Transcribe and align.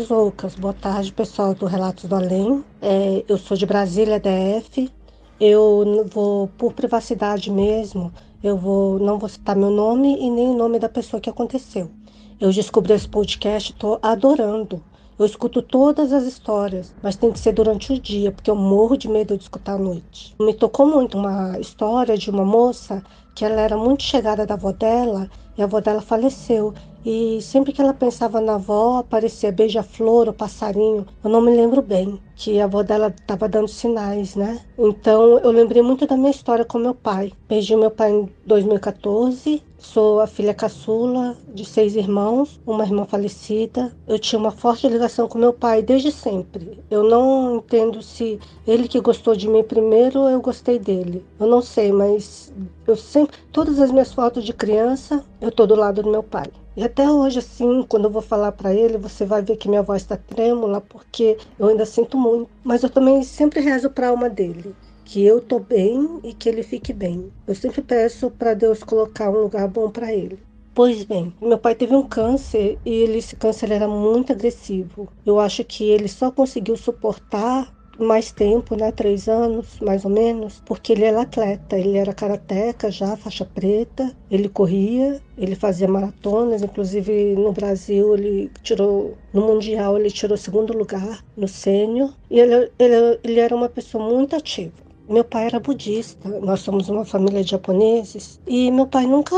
Tarde, 0.00 0.12
Lucas. 0.12 0.54
Boa 0.54 0.72
tarde, 0.72 1.12
pessoal 1.12 1.54
do 1.54 1.66
Relatos 1.66 2.04
do 2.04 2.14
Além. 2.14 2.64
É, 2.80 3.24
eu 3.28 3.36
sou 3.36 3.56
de 3.56 3.66
Brasília, 3.66 4.20
DF. 4.20 4.90
Eu 5.38 6.06
vou, 6.10 6.48
por 6.48 6.72
privacidade 6.72 7.50
mesmo, 7.50 8.12
eu 8.42 8.56
vou, 8.56 8.98
não 8.98 9.18
vou 9.18 9.28
citar 9.28 9.56
meu 9.56 9.70
nome 9.70 10.16
e 10.18 10.30
nem 10.30 10.48
o 10.48 10.56
nome 10.56 10.78
da 10.78 10.88
pessoa 10.88 11.20
que 11.20 11.30
aconteceu. 11.30 11.90
Eu 12.38 12.52
descobri 12.52 12.92
esse 12.92 13.08
podcast, 13.08 13.72
tô 13.74 13.98
adorando. 14.02 14.82
Eu 15.18 15.26
escuto 15.26 15.60
todas 15.60 16.12
as 16.12 16.24
histórias, 16.24 16.94
mas 17.02 17.16
tem 17.16 17.30
que 17.30 17.38
ser 17.38 17.52
durante 17.52 17.92
o 17.92 18.00
dia, 18.00 18.32
porque 18.32 18.50
eu 18.50 18.56
morro 18.56 18.96
de 18.96 19.08
medo 19.08 19.36
de 19.36 19.42
escutar 19.42 19.74
à 19.74 19.78
noite. 19.78 20.34
Me 20.40 20.54
tocou 20.54 20.86
muito 20.86 21.18
uma 21.18 21.58
história 21.58 22.16
de 22.16 22.30
uma 22.30 22.44
moça 22.44 23.02
que 23.34 23.44
ela 23.44 23.60
era 23.60 23.76
muito 23.76 24.02
chegada 24.02 24.46
da 24.46 24.54
avó 24.54 24.72
dela 24.72 25.30
e 25.60 25.62
a 25.62 25.66
avó 25.66 25.80
dela 25.80 26.00
faleceu. 26.00 26.72
E 27.04 27.40
sempre 27.40 27.72
que 27.72 27.80
ela 27.80 27.94
pensava 27.94 28.40
na 28.40 28.54
avó, 28.54 28.98
aparecia 28.98 29.52
beija-flor 29.52 30.26
ou 30.26 30.32
passarinho. 30.34 31.06
Eu 31.22 31.30
não 31.30 31.40
me 31.40 31.54
lembro 31.54 31.80
bem, 31.80 32.20
que 32.34 32.60
a 32.60 32.64
avó 32.64 32.82
dela 32.82 33.08
estava 33.08 33.48
dando 33.48 33.68
sinais, 33.68 34.34
né? 34.34 34.60
Então 34.78 35.38
eu 35.38 35.50
lembrei 35.50 35.82
muito 35.82 36.06
da 36.06 36.16
minha 36.16 36.30
história 36.30 36.64
com 36.64 36.78
meu 36.78 36.94
pai. 36.94 37.32
Perdi 37.48 37.76
meu 37.76 37.90
pai 37.90 38.10
em 38.12 38.28
2014. 38.44 39.62
Sou 39.80 40.20
a 40.20 40.26
filha 40.26 40.52
caçula 40.52 41.34
de 41.54 41.64
seis 41.64 41.96
irmãos, 41.96 42.60
uma 42.66 42.84
irmã 42.84 43.06
falecida. 43.06 43.90
Eu 44.06 44.18
tinha 44.18 44.38
uma 44.38 44.50
forte 44.50 44.86
ligação 44.86 45.26
com 45.26 45.38
meu 45.38 45.54
pai 45.54 45.82
desde 45.82 46.12
sempre. 46.12 46.78
Eu 46.90 47.02
não 47.02 47.56
entendo 47.56 48.02
se 48.02 48.38
ele 48.66 48.86
que 48.86 49.00
gostou 49.00 49.34
de 49.34 49.48
mim 49.48 49.64
primeiro 49.64 50.28
eu 50.28 50.38
gostei 50.42 50.78
dele. 50.78 51.24
Eu 51.40 51.46
não 51.46 51.62
sei, 51.62 51.90
mas 51.92 52.52
eu 52.86 52.94
sempre, 52.94 53.38
todas 53.50 53.80
as 53.80 53.90
minhas 53.90 54.12
fotos 54.12 54.44
de 54.44 54.52
criança, 54.52 55.24
eu 55.40 55.50
tô 55.50 55.66
do 55.66 55.74
lado 55.74 56.02
do 56.02 56.10
meu 56.10 56.22
pai. 56.22 56.50
E 56.76 56.84
até 56.84 57.10
hoje, 57.10 57.38
assim, 57.38 57.82
quando 57.88 58.04
eu 58.04 58.10
vou 58.10 58.22
falar 58.22 58.52
para 58.52 58.74
ele, 58.74 58.98
você 58.98 59.24
vai 59.24 59.40
ver 59.40 59.56
que 59.56 59.68
minha 59.68 59.82
voz 59.82 60.02
está 60.02 60.16
trêmula, 60.16 60.82
porque 60.82 61.38
eu 61.58 61.68
ainda 61.68 61.86
sinto 61.86 62.18
muito. 62.18 62.50
Mas 62.62 62.82
eu 62.82 62.90
também 62.90 63.22
sempre 63.22 63.60
rezo 63.60 63.88
para 63.88 64.08
a 64.08 64.10
alma 64.10 64.28
dele, 64.28 64.74
que 65.10 65.26
eu 65.26 65.40
tô 65.40 65.58
bem 65.58 66.20
e 66.22 66.32
que 66.32 66.48
ele 66.48 66.62
fique 66.62 66.92
bem. 66.92 67.32
Eu 67.44 67.54
sempre 67.56 67.82
peço 67.82 68.30
para 68.30 68.54
Deus 68.54 68.84
colocar 68.84 69.28
um 69.28 69.42
lugar 69.42 69.66
bom 69.66 69.90
para 69.90 70.12
ele. 70.14 70.38
Pois 70.72 71.02
bem, 71.02 71.34
meu 71.42 71.58
pai 71.58 71.74
teve 71.74 71.96
um 71.96 72.06
câncer 72.06 72.78
e 72.86 73.02
esse 73.02 73.34
câncer 73.34 73.72
era 73.72 73.88
muito 73.88 74.32
agressivo. 74.32 75.08
Eu 75.26 75.40
acho 75.40 75.64
que 75.64 75.82
ele 75.82 76.06
só 76.06 76.30
conseguiu 76.30 76.76
suportar 76.76 77.74
mais 77.98 78.30
tempo, 78.30 78.76
né? 78.76 78.92
Três 78.92 79.28
anos, 79.28 79.80
mais 79.80 80.04
ou 80.04 80.12
menos, 80.12 80.62
porque 80.64 80.92
ele 80.92 81.04
era 81.04 81.22
atleta, 81.22 81.76
ele 81.76 81.98
era 81.98 82.14
karateca 82.14 82.88
já, 82.88 83.16
faixa 83.16 83.44
preta, 83.44 84.14
ele 84.30 84.48
corria, 84.48 85.20
ele 85.36 85.56
fazia 85.56 85.88
maratonas, 85.88 86.62
inclusive 86.62 87.34
no 87.34 87.52
Brasil 87.52 88.14
ele 88.14 88.52
tirou, 88.62 89.18
no 89.32 89.42
Mundial 89.42 89.98
ele 89.98 90.08
tirou 90.08 90.36
segundo 90.36 90.72
lugar 90.72 91.24
no 91.36 91.48
sênior, 91.48 92.14
e 92.30 92.38
ele, 92.38 92.70
ele, 92.78 93.20
ele 93.24 93.40
era 93.40 93.56
uma 93.56 93.68
pessoa 93.68 94.08
muito 94.08 94.36
ativa. 94.36 94.89
Meu 95.10 95.24
pai 95.24 95.46
era 95.46 95.58
budista, 95.58 96.28
nós 96.40 96.60
somos 96.60 96.88
uma 96.88 97.04
família 97.04 97.42
de 97.42 97.50
japoneses, 97.50 98.38
e 98.46 98.70
meu 98.70 98.86
pai 98.86 99.06
nunca, 99.06 99.34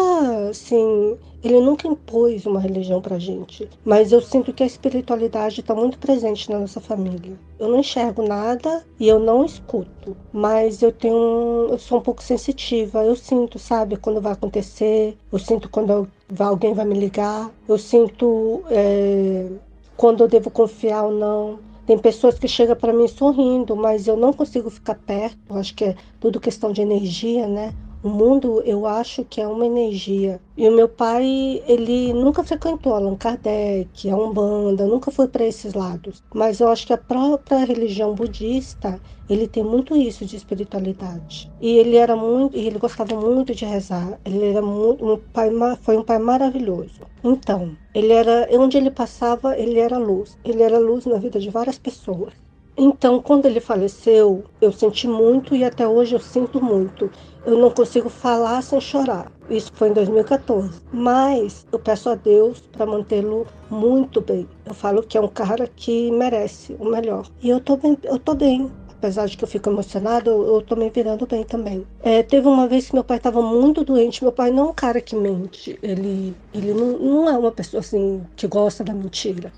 assim, 0.51 1.17
ele 1.43 1.59
nunca 1.63 1.89
impôs 1.89 2.45
uma 2.45 2.61
religião 2.61 3.01
pra 3.01 3.19
gente, 3.19 3.67
mas 3.83 4.13
eu 4.13 4.21
sinto 4.21 4.53
que 4.53 4.63
a 4.63 4.67
espiritualidade 4.67 5.61
está 5.61 5.75
muito 5.75 5.97
presente 5.99 6.51
na 6.51 6.59
nossa 6.59 6.79
família. 6.79 7.39
Eu 7.59 7.69
não 7.69 7.81
enxergo 7.81 8.23
nada 8.23 8.85
e 9.01 9.09
eu 9.09 9.19
não 9.19 9.47
escuto, 9.47 10.15
mas 10.31 10.83
eu 10.83 10.93
tenho, 10.93 11.69
eu 11.71 11.79
sou 11.79 12.01
um 12.01 12.03
pouco 12.03 12.23
sensitiva. 12.23 13.03
Eu 13.03 13.17
sinto, 13.17 13.59
sabe, 13.59 13.97
quando 13.97 14.21
vai 14.21 14.33
acontecer, 14.33 15.17
eu 15.33 15.39
sinto 15.39 15.71
quando 15.71 16.07
alguém 16.39 16.75
vai 16.75 16.85
me 16.85 16.99
ligar, 16.99 17.51
eu 17.67 17.79
sinto 17.79 18.63
é, 18.69 19.49
quando 19.97 20.23
eu 20.23 20.29
devo 20.29 20.51
confiar 20.51 21.05
ou 21.05 21.13
não. 21.13 21.72
Tem 21.87 21.99
pessoas 21.99 22.39
que 22.39 22.49
chegam 22.49 22.77
para 22.77 22.93
mim 22.93 23.09
sorrindo, 23.09 23.77
mas 23.77 24.07
eu 24.07 24.17
não 24.17 24.33
consigo 24.33 24.71
ficar 24.71 24.95
perto. 24.97 25.39
Acho 25.57 25.75
que 25.75 25.85
é 25.85 25.97
tudo 26.21 26.41
questão 26.41 26.73
de 26.73 26.81
energia, 26.81 27.47
né? 27.49 27.75
O 28.03 28.09
mundo, 28.09 28.61
eu 28.65 28.85
acho 28.85 29.25
que 29.25 29.41
é 29.41 29.47
uma 29.47 29.65
energia. 29.65 30.41
E 30.57 30.69
o 30.69 30.73
meu 30.73 30.89
pai, 30.89 31.63
ele 31.69 32.13
nunca 32.13 32.43
frequentou 32.43 32.95
Allan 32.95 33.15
Kardec, 33.17 34.11
a 34.11 34.17
Umbanda, 34.17 34.87
nunca 34.87 35.13
foi 35.13 35.29
para 35.29 35.47
esses 35.47 35.73
lados. 35.73 36.21
Mas 36.35 36.59
eu 36.59 36.69
acho 36.69 36.85
que 36.85 36.93
a 36.93 36.99
própria 36.99 37.65
religião 37.65 38.13
budista, 38.13 39.01
ele 39.29 39.47
tem 39.47 39.63
muito 39.63 39.97
isso 39.97 40.27
de 40.27 40.35
espiritualidade. 40.35 41.49
E 41.61 41.79
ele 41.79 41.95
era 41.97 42.17
muito, 42.17 42.57
ele 42.57 42.77
gostava 42.79 43.15
muito 43.15 43.55
de 43.55 43.65
rezar. 43.65 44.19
Ele 44.25 44.47
era 44.47 44.61
muito, 44.63 45.07
um 45.07 45.17
pai, 45.33 45.51
foi 45.81 45.97
um 45.97 46.03
pai 46.03 46.19
maravilhoso. 46.19 47.03
Então, 47.23 47.77
ele 47.95 48.13
era, 48.13 48.49
onde 48.59 48.77
ele 48.77 48.91
passava, 48.91 49.57
ele 49.57 49.79
era 49.79 49.97
luz. 49.97 50.37
Ele 50.45 50.63
era 50.63 50.77
luz 50.79 51.07
na 51.07 51.19
vida 51.19 51.39
de 51.39 51.51
várias 51.51 51.79
pessoas. 51.79 52.33
Então, 52.77 53.21
quando 53.21 53.45
ele 53.47 53.61
faleceu, 53.61 54.45
eu 54.61 54.73
senti 54.73 55.07
muito 55.07 55.55
e 55.55 55.63
até 55.63 55.87
hoje 55.87 56.15
eu 56.15 56.21
sinto 56.21 56.63
muito. 56.63 57.11
Eu 57.45 57.59
não 57.59 57.71
consigo 57.71 58.09
falar 58.09 58.63
sem 58.63 58.81
chorar. 58.81 59.31
Isso 59.51 59.71
foi 59.75 59.91
em 59.91 59.93
2014. 59.93 60.81
Mas 60.91 61.67
eu 61.71 61.79
peço 61.79 62.09
a 62.09 62.15
Deus 62.15 62.61
para 62.73 62.87
mantê-lo 62.87 63.47
muito 63.69 64.21
bem. 64.23 64.49
Eu 64.65 64.73
falo 64.73 65.03
que 65.03 65.19
é 65.19 65.21
um 65.21 65.29
cara 65.29 65.69
que 65.69 66.11
merece 66.13 66.75
o 66.79 66.87
melhor. 66.87 67.27
E 67.43 67.51
eu 67.51 67.61
tô 67.61 67.77
bem, 67.77 67.99
eu 68.05 68.19
tô 68.19 68.35
bem. 68.35 68.71
Apesar 68.89 69.27
de 69.27 69.37
que 69.37 69.45
eu 69.45 69.49
fico 69.49 69.69
emocionada, 69.69 70.31
eu, 70.31 70.55
eu 70.55 70.63
tô 70.63 70.77
me 70.77 70.89
virando 70.89 71.27
bem 71.27 71.45
também. 71.45 71.85
É, 72.01 72.23
teve 72.23 72.47
uma 72.47 72.69
vez 72.69 72.87
que 72.87 72.95
meu 72.95 73.05
pai 73.05 73.17
estava 73.19 73.43
muito 73.43 73.85
doente. 73.85 74.23
Meu 74.23 74.33
pai 74.33 74.51
não 74.51 74.69
é 74.69 74.71
um 74.71 74.75
cara 74.75 75.01
que 75.01 75.15
mente. 75.17 75.79
Ele, 75.83 76.35
ele 76.55 76.73
não, 76.73 76.99
não 76.99 77.29
é 77.29 77.37
uma 77.37 77.53
pessoa 77.53 77.81
assim 77.81 78.25
que 78.37 78.47
gosta 78.47 78.83
da 78.85 78.95
mentira. 78.95 79.53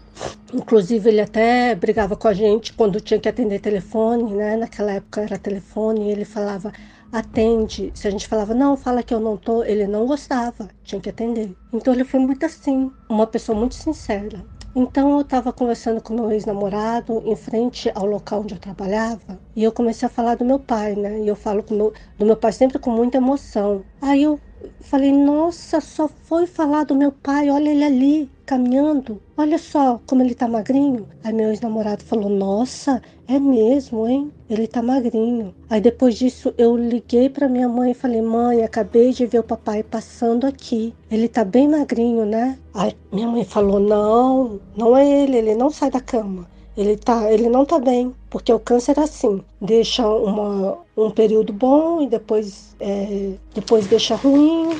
Inclusive, 0.53 1.09
ele 1.09 1.21
até 1.21 1.75
brigava 1.75 2.17
com 2.17 2.29
a 2.29 2.33
gente 2.33 2.73
quando 2.73 3.01
tinha 3.01 3.19
que 3.19 3.29
atender 3.29 3.61
telefone, 3.61 4.35
né? 4.35 4.57
Naquela 4.57 4.93
época 4.93 5.23
era 5.23 5.39
telefone, 5.39 6.09
e 6.09 6.11
ele 6.13 6.25
falava, 6.25 6.73
atende. 7.11 7.91
Se 7.95 8.07
a 8.09 8.11
gente 8.11 8.29
falava, 8.29 8.55
não, 8.55 8.77
fala 8.77 9.03
que 9.03 9.15
eu 9.15 9.21
não 9.21 9.37
tô, 9.37 9.65
ele 9.65 9.87
não 9.87 10.07
gostava, 10.07 10.69
tinha 10.83 11.01
que 11.01 11.11
atender. 11.11 11.57
Então 11.73 11.93
ele 11.93 12.05
foi 12.05 12.21
muito 12.21 12.45
assim, 12.47 12.91
uma 13.09 13.27
pessoa 13.27 13.59
muito 13.59 13.75
sincera. 13.75 14.45
Então 14.77 15.13
eu 15.13 15.21
estava 15.21 15.53
conversando 15.53 16.01
com 16.01 16.15
meu 16.15 16.33
ex-namorado 16.33 17.23
em 17.25 17.37
frente 17.37 17.91
ao 17.95 18.07
local 18.07 18.41
onde 18.41 18.55
eu 18.55 18.59
trabalhava 18.59 19.39
e 19.55 19.63
eu 19.63 19.71
comecei 19.71 20.05
a 20.05 20.11
falar 20.11 20.35
do 20.35 20.45
meu 20.45 20.59
pai, 20.59 20.97
né? 20.97 21.21
E 21.21 21.29
eu 21.29 21.37
falo 21.37 21.65
meu, 21.71 21.93
do 22.19 22.27
meu 22.27 22.37
pai 22.37 22.51
sempre 22.51 22.81
com 22.81 22.91
muita 22.91 23.19
emoção. 23.19 23.85
Aí 24.03 24.25
eu 24.25 24.41
falei, 24.81 25.13
nossa, 25.13 25.81
só 25.81 26.09
foi 26.09 26.49
falar 26.49 26.85
do 26.85 26.97
meu 26.97 27.13
pai, 27.13 27.51
olha 27.51 27.71
ele 27.71 27.85
ali 27.85 28.34
caminhando, 28.45 29.21
olha 29.37 29.59
só 29.59 30.01
como 30.07 30.23
ele 30.23 30.35
tá 30.35 30.47
magrinho. 30.47 31.09
Aí 31.23 31.33
meu 31.33 31.51
ex-namorado 31.51 32.05
falou, 32.05 32.29
nossa, 32.29 33.03
é 33.27 33.39
mesmo, 33.39 34.07
hein? 34.07 34.33
Ele 34.49 34.67
tá 34.67 34.83
magrinho. 34.83 35.55
Aí 35.69 35.81
depois 35.81 36.17
disso 36.17 36.55
eu 36.59 36.77
liguei 36.77 37.29
para 37.29 37.49
minha 37.49 37.69
mãe 37.69 37.93
e 37.93 37.95
falei, 37.95 38.23
mãe, 38.23 38.63
acabei 38.63 39.13
de 39.13 39.27
ver 39.27 39.41
o 39.41 39.45
papai 39.45 39.83
passando 39.83 40.47
aqui. 40.47 40.95
Ele 41.11 41.29
tá 41.29 41.45
bem 41.45 41.69
magrinho, 41.69 42.25
né? 42.25 42.59
Aí 42.73 42.95
minha 43.13 43.29
mãe 43.29 43.45
falou, 43.45 43.81
não, 43.81 44.61
não 44.77 44.97
é 44.97 45.07
ele, 45.07 45.37
ele 45.37 45.55
não 45.55 45.71
sai 45.71 45.91
da 45.91 46.01
cama. 46.01 46.47
Ele, 46.77 46.97
tá, 46.97 47.31
ele 47.33 47.49
não 47.49 47.65
tá 47.65 47.79
bem, 47.79 48.13
porque 48.29 48.53
o 48.53 48.59
câncer 48.59 48.99
é 48.99 49.03
assim, 49.03 49.41
deixa 49.61 50.09
uma, 50.09 50.79
um 50.97 51.09
período 51.09 51.53
bom 51.53 52.03
e 52.03 52.09
depois, 52.09 52.75
é, 52.81 53.35
depois 53.55 53.87
deixa 53.87 54.17
ruim, 54.17 54.71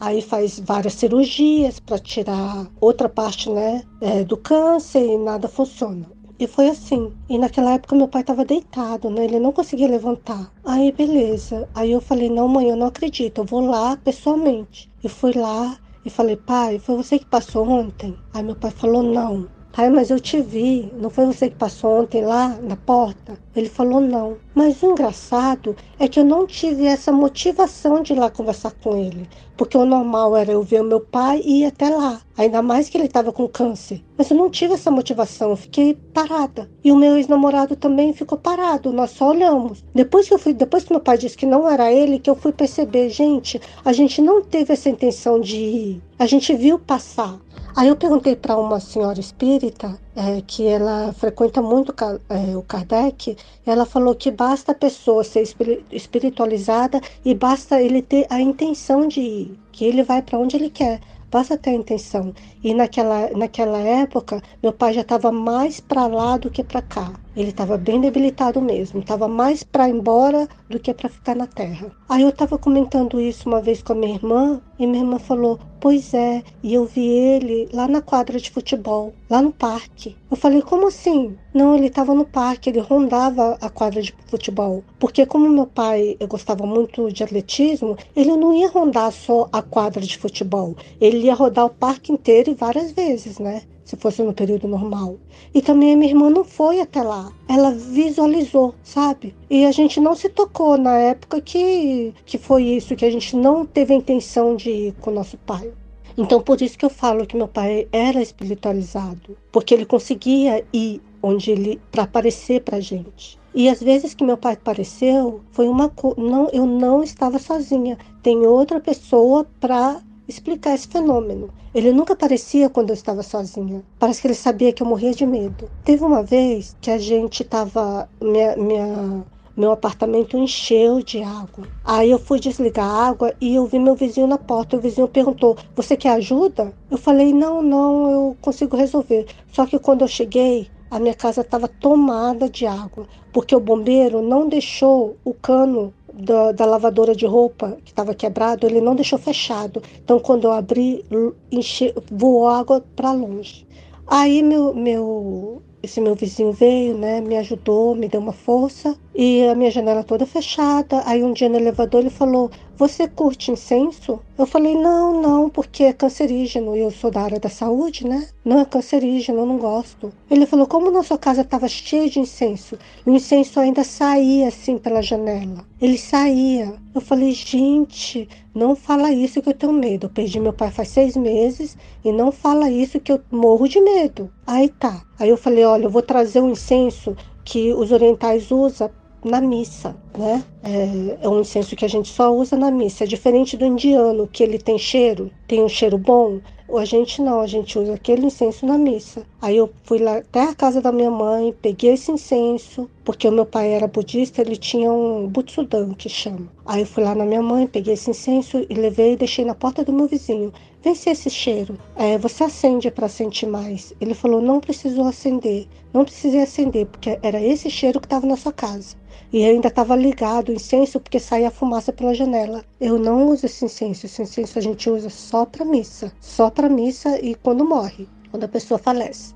aí 0.00 0.22
faz 0.22 0.58
várias 0.60 0.94
cirurgias 0.94 1.78
para 1.78 1.98
tirar 1.98 2.68
outra 2.80 3.08
parte 3.08 3.50
né, 3.50 3.82
é, 4.00 4.24
do 4.24 4.36
câncer 4.36 5.04
e 5.04 5.18
nada 5.18 5.48
funciona. 5.48 6.06
E 6.38 6.46
foi 6.46 6.68
assim. 6.68 7.12
E 7.28 7.36
naquela 7.36 7.72
época 7.72 7.96
meu 7.96 8.06
pai 8.06 8.20
estava 8.20 8.44
deitado, 8.44 9.10
né? 9.10 9.24
Ele 9.24 9.40
não 9.40 9.52
conseguia 9.52 9.88
levantar. 9.88 10.52
Aí, 10.64 10.92
beleza. 10.92 11.68
Aí 11.74 11.90
eu 11.90 12.00
falei: 12.00 12.30
não, 12.30 12.46
mãe, 12.46 12.68
eu 12.68 12.76
não 12.76 12.86
acredito. 12.86 13.38
Eu 13.38 13.44
vou 13.44 13.60
lá 13.60 13.96
pessoalmente. 13.96 14.88
E 15.02 15.08
fui 15.08 15.32
lá 15.32 15.76
e 16.04 16.10
falei: 16.10 16.36
pai, 16.36 16.78
foi 16.78 16.96
você 16.96 17.18
que 17.18 17.26
passou 17.26 17.68
ontem? 17.68 18.16
Aí 18.32 18.42
meu 18.44 18.54
pai 18.54 18.70
falou: 18.70 19.02
não. 19.02 19.48
Ai, 19.80 19.90
mas 19.90 20.10
eu 20.10 20.18
te 20.18 20.40
vi, 20.42 20.92
não 21.00 21.08
foi 21.08 21.24
você 21.26 21.48
que 21.48 21.54
passou 21.54 22.00
ontem 22.00 22.20
lá 22.20 22.48
na 22.60 22.74
porta? 22.74 23.38
Ele 23.54 23.68
falou 23.68 24.00
não. 24.00 24.36
Mas 24.52 24.82
o 24.82 24.90
engraçado 24.90 25.76
é 26.00 26.08
que 26.08 26.18
eu 26.18 26.24
não 26.24 26.48
tive 26.48 26.84
essa 26.84 27.12
motivação 27.12 28.02
de 28.02 28.12
ir 28.12 28.18
lá 28.18 28.28
conversar 28.28 28.72
com 28.72 28.96
ele. 28.96 29.28
Porque 29.56 29.78
o 29.78 29.84
normal 29.84 30.36
era 30.36 30.50
eu 30.50 30.64
ver 30.64 30.80
o 30.80 30.84
meu 30.84 31.00
pai 31.00 31.40
e 31.44 31.62
ir 31.62 31.66
até 31.66 31.90
lá. 31.90 32.20
Ainda 32.36 32.60
mais 32.60 32.88
que 32.88 32.96
ele 32.96 33.06
estava 33.06 33.32
com 33.32 33.46
câncer. 33.46 34.02
Mas 34.16 34.30
eu 34.30 34.36
não 34.36 34.50
tive 34.50 34.74
essa 34.74 34.90
motivação, 34.90 35.50
eu 35.50 35.56
fiquei 35.56 35.94
parada. 35.94 36.68
E 36.82 36.90
o 36.90 36.96
meu 36.96 37.16
ex-namorado 37.16 37.76
também 37.76 38.12
ficou 38.12 38.36
parado, 38.36 38.92
nós 38.92 39.12
só 39.12 39.30
olhamos. 39.30 39.84
Depois 39.94 40.26
que 40.26 40.34
eu 40.34 40.38
fui, 40.38 40.54
depois 40.54 40.82
que 40.82 40.92
meu 40.92 41.00
pai 41.00 41.18
disse 41.18 41.36
que 41.36 41.46
não 41.46 41.68
era 41.68 41.92
ele, 41.92 42.18
que 42.18 42.30
eu 42.30 42.34
fui 42.34 42.52
perceber, 42.52 43.10
gente, 43.10 43.60
a 43.84 43.92
gente 43.92 44.20
não 44.20 44.42
teve 44.42 44.72
essa 44.72 44.88
intenção 44.88 45.40
de 45.40 45.56
ir. 45.56 46.02
A 46.18 46.26
gente 46.26 46.52
viu 46.54 46.80
passar. 46.80 47.38
Aí 47.78 47.86
eu 47.86 47.94
perguntei 47.94 48.34
para 48.34 48.58
uma 48.58 48.80
senhora 48.80 49.20
espírita 49.20 49.96
é, 50.16 50.42
que 50.44 50.66
ela 50.66 51.12
frequenta 51.12 51.62
muito 51.62 51.94
é, 52.28 52.56
o 52.56 52.62
Kardec, 52.64 53.36
ela 53.64 53.86
falou 53.86 54.16
que 54.16 54.32
basta 54.32 54.72
a 54.72 54.74
pessoa 54.74 55.22
ser 55.22 55.44
espiritualizada 55.92 57.00
e 57.24 57.36
basta 57.36 57.80
ele 57.80 58.02
ter 58.02 58.26
a 58.30 58.40
intenção 58.40 59.06
de 59.06 59.20
ir, 59.20 59.60
que 59.70 59.84
ele 59.84 60.02
vai 60.02 60.20
para 60.20 60.40
onde 60.40 60.56
ele 60.56 60.70
quer. 60.70 61.00
Basta 61.30 61.56
ter 61.56 61.70
a 61.70 61.74
intenção. 61.74 62.34
E 62.64 62.74
naquela, 62.74 63.30
naquela 63.36 63.78
época, 63.78 64.42
meu 64.60 64.72
pai 64.72 64.92
já 64.92 65.02
estava 65.02 65.30
mais 65.30 65.78
para 65.78 66.08
lá 66.08 66.36
do 66.36 66.50
que 66.50 66.64
para 66.64 66.82
cá. 66.82 67.12
Ele 67.36 67.50
estava 67.50 67.76
bem 67.76 68.00
debilitado 68.00 68.60
mesmo, 68.60 69.00
estava 69.00 69.28
mais 69.28 69.62
para 69.62 69.88
ir 69.88 69.94
embora 69.94 70.48
do 70.68 70.78
que 70.78 70.92
para 70.92 71.08
ficar 71.08 71.36
na 71.36 71.46
terra. 71.46 71.90
Aí 72.08 72.22
eu 72.22 72.30
estava 72.30 72.58
comentando 72.58 73.20
isso 73.20 73.48
uma 73.48 73.60
vez 73.60 73.82
com 73.82 73.92
a 73.92 73.96
minha 73.96 74.14
irmã 74.14 74.60
e 74.78 74.86
minha 74.86 75.02
irmã 75.02 75.18
falou: 75.18 75.58
Pois 75.80 76.12
é, 76.14 76.42
e 76.62 76.74
eu 76.74 76.84
vi 76.84 77.06
ele 77.06 77.68
lá 77.72 77.86
na 77.86 78.00
quadra 78.00 78.40
de 78.40 78.50
futebol, 78.50 79.12
lá 79.30 79.40
no 79.40 79.52
parque. 79.52 80.16
Eu 80.30 80.36
falei: 80.36 80.62
Como 80.62 80.88
assim? 80.88 81.36
Não, 81.54 81.76
ele 81.76 81.86
estava 81.86 82.14
no 82.14 82.24
parque, 82.24 82.70
ele 82.70 82.80
rondava 82.80 83.56
a 83.60 83.70
quadra 83.70 84.02
de 84.02 84.14
futebol. 84.26 84.82
Porque, 84.98 85.24
como 85.24 85.48
meu 85.48 85.66
pai 85.66 86.16
eu 86.18 86.26
gostava 86.26 86.66
muito 86.66 87.10
de 87.12 87.22
atletismo, 87.22 87.96
ele 88.16 88.36
não 88.36 88.52
ia 88.52 88.68
rondar 88.68 89.12
só 89.12 89.48
a 89.52 89.62
quadra 89.62 90.02
de 90.02 90.18
futebol, 90.18 90.76
ele 91.00 91.26
ia 91.26 91.34
rodar 91.34 91.66
o 91.66 91.70
parque 91.70 92.12
inteiro 92.12 92.50
e 92.50 92.54
várias 92.54 92.92
vezes, 92.92 93.38
né? 93.38 93.62
Se 93.88 93.96
fosse 93.96 94.22
no 94.22 94.34
período 94.34 94.68
normal. 94.68 95.16
E 95.54 95.62
também 95.62 95.94
a 95.94 95.96
minha 95.96 96.10
irmã 96.10 96.28
não 96.28 96.44
foi 96.44 96.78
até 96.78 97.02
lá. 97.02 97.32
Ela 97.48 97.70
visualizou, 97.70 98.74
sabe? 98.82 99.34
E 99.48 99.64
a 99.64 99.72
gente 99.72 99.98
não 99.98 100.14
se 100.14 100.28
tocou 100.28 100.76
na 100.76 100.98
época 100.98 101.40
que, 101.40 102.12
que 102.26 102.36
foi 102.36 102.64
isso, 102.64 102.94
que 102.94 103.06
a 103.06 103.10
gente 103.10 103.34
não 103.34 103.64
teve 103.64 103.94
a 103.94 103.96
intenção 103.96 104.54
de 104.54 104.68
ir 104.68 104.94
com 105.00 105.10
o 105.10 105.14
nosso 105.14 105.38
pai. 105.38 105.72
Então, 106.18 106.42
por 106.42 106.60
isso 106.60 106.76
que 106.76 106.84
eu 106.84 106.90
falo 106.90 107.26
que 107.26 107.36
meu 107.36 107.48
pai 107.48 107.88
era 107.90 108.20
espiritualizado, 108.20 109.38
porque 109.50 109.72
ele 109.72 109.86
conseguia 109.86 110.62
ir 110.70 111.00
onde 111.22 111.50
ele 111.50 111.80
para 111.90 112.02
aparecer 112.02 112.60
para 112.60 112.80
gente. 112.80 113.38
E 113.54 113.70
às 113.70 113.82
vezes 113.82 114.12
que 114.12 114.22
meu 114.22 114.36
pai 114.36 114.52
apareceu, 114.52 115.40
foi 115.50 115.66
uma 115.66 115.90
não, 116.18 116.50
eu 116.52 116.66
não 116.66 117.02
estava 117.02 117.38
sozinha. 117.38 117.96
Tem 118.22 118.46
outra 118.46 118.80
pessoa 118.80 119.46
para 119.58 120.02
explicar 120.28 120.74
esse 120.74 120.86
fenômeno. 120.86 121.50
Ele 121.74 121.90
nunca 121.90 122.12
aparecia 122.12 122.68
quando 122.68 122.90
eu 122.90 122.94
estava 122.94 123.22
sozinha. 123.22 123.82
Parece 123.98 124.20
que 124.20 124.26
ele 124.26 124.34
sabia 124.34 124.72
que 124.72 124.82
eu 124.82 124.86
morria 124.86 125.12
de 125.12 125.26
medo. 125.26 125.70
Teve 125.84 126.04
uma 126.04 126.22
vez 126.22 126.76
que 126.80 126.90
a 126.90 126.98
gente 126.98 127.42
estava. 127.42 128.08
Minha, 128.20 128.56
minha, 128.56 129.24
meu 129.56 129.72
apartamento 129.72 130.36
encheu 130.36 131.02
de 131.02 131.22
água. 131.22 131.66
Aí 131.84 132.10
eu 132.10 132.18
fui 132.18 132.38
desligar 132.38 132.86
a 132.86 133.08
água 133.08 133.34
e 133.40 133.54
eu 133.54 133.66
vi 133.66 133.78
meu 133.78 133.94
vizinho 133.94 134.26
na 134.26 134.38
porta. 134.38 134.76
O 134.76 134.80
vizinho 134.80 135.08
perguntou: 135.08 135.56
Você 135.74 135.96
quer 135.96 136.10
ajuda? 136.10 136.72
Eu 136.90 136.98
falei: 136.98 137.32
Não, 137.32 137.62
não, 137.62 138.10
eu 138.10 138.36
consigo 138.40 138.76
resolver. 138.76 139.26
Só 139.52 139.66
que 139.66 139.78
quando 139.78 140.02
eu 140.02 140.08
cheguei, 140.08 140.70
a 140.90 140.98
minha 140.98 141.14
casa 141.14 141.42
estava 141.42 141.68
tomada 141.68 142.48
de 142.48 142.66
água, 142.66 143.06
porque 143.32 143.54
o 143.54 143.60
bombeiro 143.60 144.22
não 144.22 144.48
deixou 144.48 145.16
o 145.24 145.34
cano 145.34 145.92
da, 146.18 146.52
da 146.52 146.64
lavadora 146.64 147.14
de 147.14 147.26
roupa 147.26 147.78
que 147.84 147.90
estava 147.90 148.14
quebrado, 148.14 148.66
ele 148.66 148.80
não 148.80 148.94
deixou 148.94 149.18
fechado. 149.18 149.82
Então, 150.02 150.18
quando 150.18 150.44
eu 150.44 150.52
abri, 150.52 151.04
enche, 151.50 151.94
voou 152.10 152.48
água 152.48 152.84
para 152.96 153.12
longe. 153.12 153.66
Aí 154.06 154.42
meu, 154.42 154.74
meu, 154.74 155.62
esse 155.82 156.00
meu 156.00 156.14
vizinho 156.14 156.52
veio, 156.52 156.96
né, 156.96 157.20
me 157.20 157.36
ajudou, 157.36 157.94
me 157.94 158.08
deu 158.08 158.20
uma 158.20 158.32
força 158.32 158.96
e 159.20 159.44
a 159.48 159.54
minha 159.56 159.68
janela 159.68 160.04
toda 160.04 160.24
fechada. 160.24 161.02
Aí 161.04 161.24
um 161.24 161.32
dia 161.32 161.48
no 161.48 161.56
elevador 161.56 162.02
ele 162.02 162.08
falou: 162.08 162.52
Você 162.76 163.08
curte 163.08 163.50
incenso? 163.50 164.20
Eu 164.38 164.46
falei: 164.46 164.76
Não, 164.76 165.20
não, 165.20 165.50
porque 165.50 165.82
é 165.82 165.92
cancerígeno 165.92 166.76
e 166.76 166.80
eu 166.80 166.90
sou 166.92 167.10
da 167.10 167.22
área 167.22 167.40
da 167.40 167.48
saúde, 167.48 168.06
né? 168.06 168.28
Não 168.44 168.60
é 168.60 168.64
cancerígeno, 168.64 169.40
eu 169.40 169.46
não 169.46 169.58
gosto. 169.58 170.12
Ele 170.30 170.46
falou: 170.46 170.68
Como 170.68 170.92
nossa 170.92 171.18
casa 171.18 171.40
estava 171.40 171.66
cheia 171.66 172.08
de 172.08 172.20
incenso 172.20 172.78
e 173.04 173.10
o 173.10 173.16
incenso 173.16 173.58
ainda 173.58 173.82
saía 173.82 174.46
assim 174.46 174.78
pela 174.78 175.02
janela. 175.02 175.66
Ele 175.82 175.98
saía. 175.98 176.72
Eu 176.94 177.00
falei: 177.00 177.32
Gente, 177.32 178.28
não 178.54 178.76
fala 178.76 179.10
isso 179.10 179.42
que 179.42 179.48
eu 179.48 179.54
tenho 179.54 179.72
medo. 179.72 180.06
Eu 180.06 180.10
perdi 180.10 180.38
meu 180.38 180.52
pai 180.52 180.70
faz 180.70 180.90
seis 180.90 181.16
meses 181.16 181.76
e 182.04 182.12
não 182.12 182.30
fala 182.30 182.70
isso 182.70 183.00
que 183.00 183.10
eu 183.10 183.20
morro 183.32 183.66
de 183.66 183.80
medo. 183.80 184.30
Aí 184.46 184.68
tá. 184.68 185.02
Aí 185.18 185.28
eu 185.28 185.36
falei: 185.36 185.64
Olha, 185.64 185.86
eu 185.86 185.90
vou 185.90 186.02
trazer 186.02 186.40
um 186.40 186.52
incenso 186.52 187.16
que 187.44 187.72
os 187.72 187.90
orientais 187.90 188.50
usam 188.52 188.90
na 189.24 189.40
missa, 189.40 189.96
né? 190.16 190.44
É, 190.62 191.24
é, 191.24 191.28
um 191.28 191.40
incenso 191.40 191.76
que 191.76 191.84
a 191.84 191.88
gente 191.88 192.08
só 192.08 192.32
usa 192.34 192.56
na 192.56 192.70
missa. 192.70 193.04
É 193.04 193.06
diferente 193.06 193.56
do 193.56 193.64
indiano, 193.64 194.28
que 194.28 194.42
ele 194.42 194.58
tem 194.58 194.78
cheiro, 194.78 195.30
tem 195.46 195.62
um 195.62 195.68
cheiro 195.68 195.98
bom. 195.98 196.40
A 196.76 196.84
gente 196.84 197.22
não, 197.22 197.40
a 197.40 197.46
gente 197.46 197.78
usa 197.78 197.94
aquele 197.94 198.26
incenso 198.26 198.66
na 198.66 198.76
missa. 198.76 199.22
Aí 199.40 199.56
eu 199.56 199.70
fui 199.84 199.98
lá 199.98 200.18
até 200.18 200.42
a 200.42 200.54
casa 200.54 200.82
da 200.82 200.92
minha 200.92 201.10
mãe, 201.10 201.54
peguei 201.62 201.94
esse 201.94 202.12
incenso, 202.12 202.90
porque 203.04 203.26
o 203.26 203.32
meu 203.32 203.46
pai 203.46 203.72
era 203.72 203.86
budista, 203.86 204.42
ele 204.42 204.56
tinha 204.56 204.92
um 204.92 205.26
butsudan, 205.26 205.94
que 205.94 206.08
chama. 206.08 206.46
Aí 206.66 206.82
eu 206.82 206.86
fui 206.86 207.02
lá 207.02 207.14
na 207.14 207.24
minha 207.24 207.42
mãe, 207.42 207.66
peguei 207.66 207.94
esse 207.94 208.10
incenso 208.10 208.66
e 208.68 208.74
levei 208.74 209.14
e 209.14 209.16
deixei 209.16 209.44
na 209.44 209.54
porta 209.54 209.82
do 209.82 209.92
meu 209.92 210.06
vizinho. 210.06 210.52
Vem 210.82 210.94
se 210.94 211.10
esse 211.10 211.28
cheiro. 211.28 211.76
É, 211.96 212.16
você 212.18 212.44
acende 212.44 212.90
para 212.90 213.08
sentir 213.08 213.46
mais. 213.46 213.92
Ele 214.00 214.14
falou, 214.14 214.40
não 214.40 214.60
precisou 214.60 215.06
acender. 215.06 215.66
Não 215.92 216.04
precisei 216.04 216.42
acender, 216.42 216.86
porque 216.86 217.18
era 217.22 217.40
esse 217.42 217.68
cheiro 217.68 217.98
que 217.98 218.06
estava 218.06 218.26
na 218.26 218.36
sua 218.36 218.52
casa. 218.52 218.96
E 219.30 219.44
ainda 219.44 219.68
estava 219.68 219.94
ligado 219.94 220.48
o 220.48 220.52
incenso 220.54 220.98
porque 221.00 221.18
saía 221.18 221.50
fumaça 221.50 221.92
pela 221.92 222.14
janela. 222.14 222.64
Eu 222.80 222.98
não 222.98 223.28
uso 223.28 223.44
esse 223.44 223.64
incenso. 223.64 224.06
Esse 224.06 224.22
incenso 224.22 224.58
a 224.58 224.62
gente 224.62 224.88
usa 224.88 225.10
só 225.10 225.44
para 225.44 225.64
missa. 225.64 226.12
Só 226.20 226.48
para 226.58 226.68
missa 226.68 227.24
e 227.24 227.36
quando 227.36 227.64
morre, 227.64 228.08
quando 228.32 228.42
a 228.42 228.48
pessoa 228.48 228.78
falece. 228.78 229.32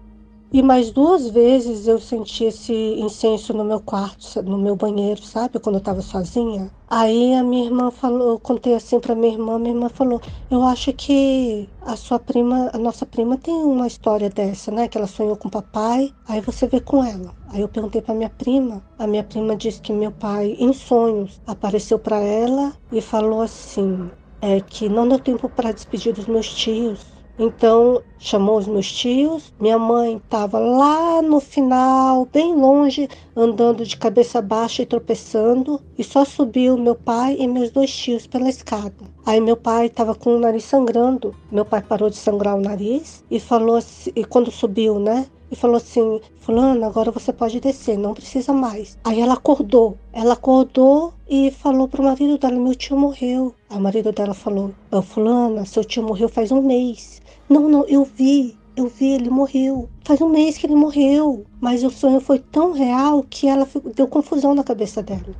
E 0.52 0.61
mais 0.61 0.91
duas 0.91 1.31
vezes 1.31 1.87
eu 1.87 1.99
senti 2.00 2.45
esse 2.45 2.75
incenso 2.75 3.55
no 3.55 3.64
meu 3.64 3.81
quarto, 3.81 4.43
no 4.43 4.59
meu 4.59 4.75
banheiro, 4.75 5.23
sabe? 5.23 5.61
Quando 5.61 5.76
eu 5.76 5.79
estava 5.79 6.02
sozinha. 6.02 6.69
Aí 6.91 7.33
a 7.33 7.45
minha 7.45 7.64
irmã 7.64 7.93
falou, 7.93 8.31
eu 8.33 8.38
contei 8.41 8.75
assim 8.75 8.99
para 8.99 9.14
minha 9.14 9.33
irmã, 9.33 9.57
minha 9.57 9.73
irmã 9.73 9.88
falou: 9.88 10.21
"Eu 10.50 10.62
acho 10.64 10.93
que 10.93 11.71
a 11.81 11.97
sua 11.97 12.19
prima, 12.19 12.71
a 12.75 12.76
nossa 12.76 13.07
prima 13.07 13.38
tem 13.38 13.55
uma 13.55 13.87
história 13.87 14.29
dessa, 14.29 14.73
né? 14.73 14.88
Que 14.88 14.99
ela 14.99 15.07
sonhou 15.07 15.37
com 15.37 15.47
o 15.49 15.50
papai, 15.50 16.12
aí 16.29 16.41
você 16.41 16.67
vê 16.67 16.81
com 16.81 17.02
ela". 17.05 17.33
Aí 17.47 17.61
eu 17.61 17.69
perguntei 17.69 18.02
para 18.02 18.14
minha 18.14 18.31
prima, 18.31 18.83
a 18.99 19.07
minha 19.07 19.23
prima 19.23 19.57
disse 19.57 19.81
que 19.81 19.93
meu 19.93 20.11
pai 20.11 20.57
em 20.59 20.73
sonhos 20.73 21.41
apareceu 21.47 22.00
para 22.00 22.19
ela 22.19 22.75
e 22.91 23.00
falou 23.00 23.41
assim: 23.41 24.11
é 24.43 24.61
que 24.61 24.88
não 24.88 25.09
deu 25.09 25.21
tempo 25.21 25.49
para 25.49 25.73
despedir 25.73 26.12
dos 26.12 26.26
meus 26.26 26.52
tios 26.52 27.12
então 27.43 28.01
chamou 28.19 28.57
os 28.57 28.69
meus 28.69 28.91
tios. 28.91 29.53
Minha 29.59 29.79
mãe 29.79 30.17
estava 30.17 30.59
lá 30.59 31.21
no 31.21 31.41
final, 31.41 32.27
bem 32.33 32.55
longe, 32.55 33.09
andando 33.35 33.85
de 33.85 33.97
cabeça 33.97 34.41
baixa 34.41 34.83
e 34.83 34.87
tropeçando. 34.87 35.81
E 35.99 36.05
só 36.05 36.25
subiu 36.25 36.79
meu 36.79 36.95
pai 36.95 37.37
e 37.39 37.49
meus 37.49 37.71
dois 37.71 37.95
tios 37.95 38.27
pela 38.27 38.49
escada. 38.49 38.95
Aí 39.27 39.41
meu 39.41 39.57
pai 39.57 39.87
estava 39.87 40.15
com 40.15 40.37
o 40.37 40.39
nariz 40.39 40.65
sangrando. 40.65 41.35
Meu 41.51 41.65
pai 41.65 41.83
parou 41.83 42.09
de 42.09 42.17
sangrar 42.17 42.57
o 42.57 42.61
nariz 42.61 43.25
e 43.31 43.41
falou 43.41 43.77
assim, 43.77 44.13
e 44.15 44.25
quando 44.25 44.51
subiu, 44.51 45.01
né? 45.01 45.27
E 45.53 45.57
falou 45.57 45.77
assim: 45.77 46.21
Fulana, 46.41 46.87
agora 46.87 47.11
você 47.11 47.31
pode 47.33 47.61
descer, 47.61 47.99
não 47.99 48.15
precisa 48.15 48.55
mais. 48.55 48.97
Aí 49.05 49.21
ela 49.21 49.35
acordou. 49.35 49.99
Ela 50.13 50.33
acordou 50.33 51.13
e 51.29 51.51
falou 51.51 51.87
pro 51.87 52.03
marido 52.03 52.39
dela: 52.39 52.59
Meu 52.59 52.75
tio 52.75 52.97
morreu. 52.97 53.55
Aí 53.69 53.77
o 53.77 53.81
marido 53.81 54.11
dela 54.11 54.33
falou: 54.33 54.75
Fulana, 55.05 55.67
seu 55.67 55.85
tio 55.85 56.03
morreu 56.03 56.29
faz 56.29 56.51
um 56.51 56.63
mês. 56.63 57.21
Não, 57.49 57.69
não, 57.69 57.85
eu 57.87 58.03
vi, 58.03 58.57
eu 58.75 58.87
vi, 58.87 59.13
ele 59.13 59.29
morreu. 59.29 59.91
Faz 60.05 60.23
um 60.23 60.29
mês 60.29 60.57
que 60.57 60.67
ele 60.67 60.75
morreu. 60.75 61.45
Mas 61.61 61.85
o 61.85 61.91
sonho 61.91 62.19
foi 62.19 62.39
tão 62.39 62.73
real 62.73 63.23
que 63.29 63.47
ela 63.47 63.69
deu 63.95 64.09
confusão 64.09 64.55
na 64.55 64.65
cabeça 64.65 65.03
dela. 65.03 65.37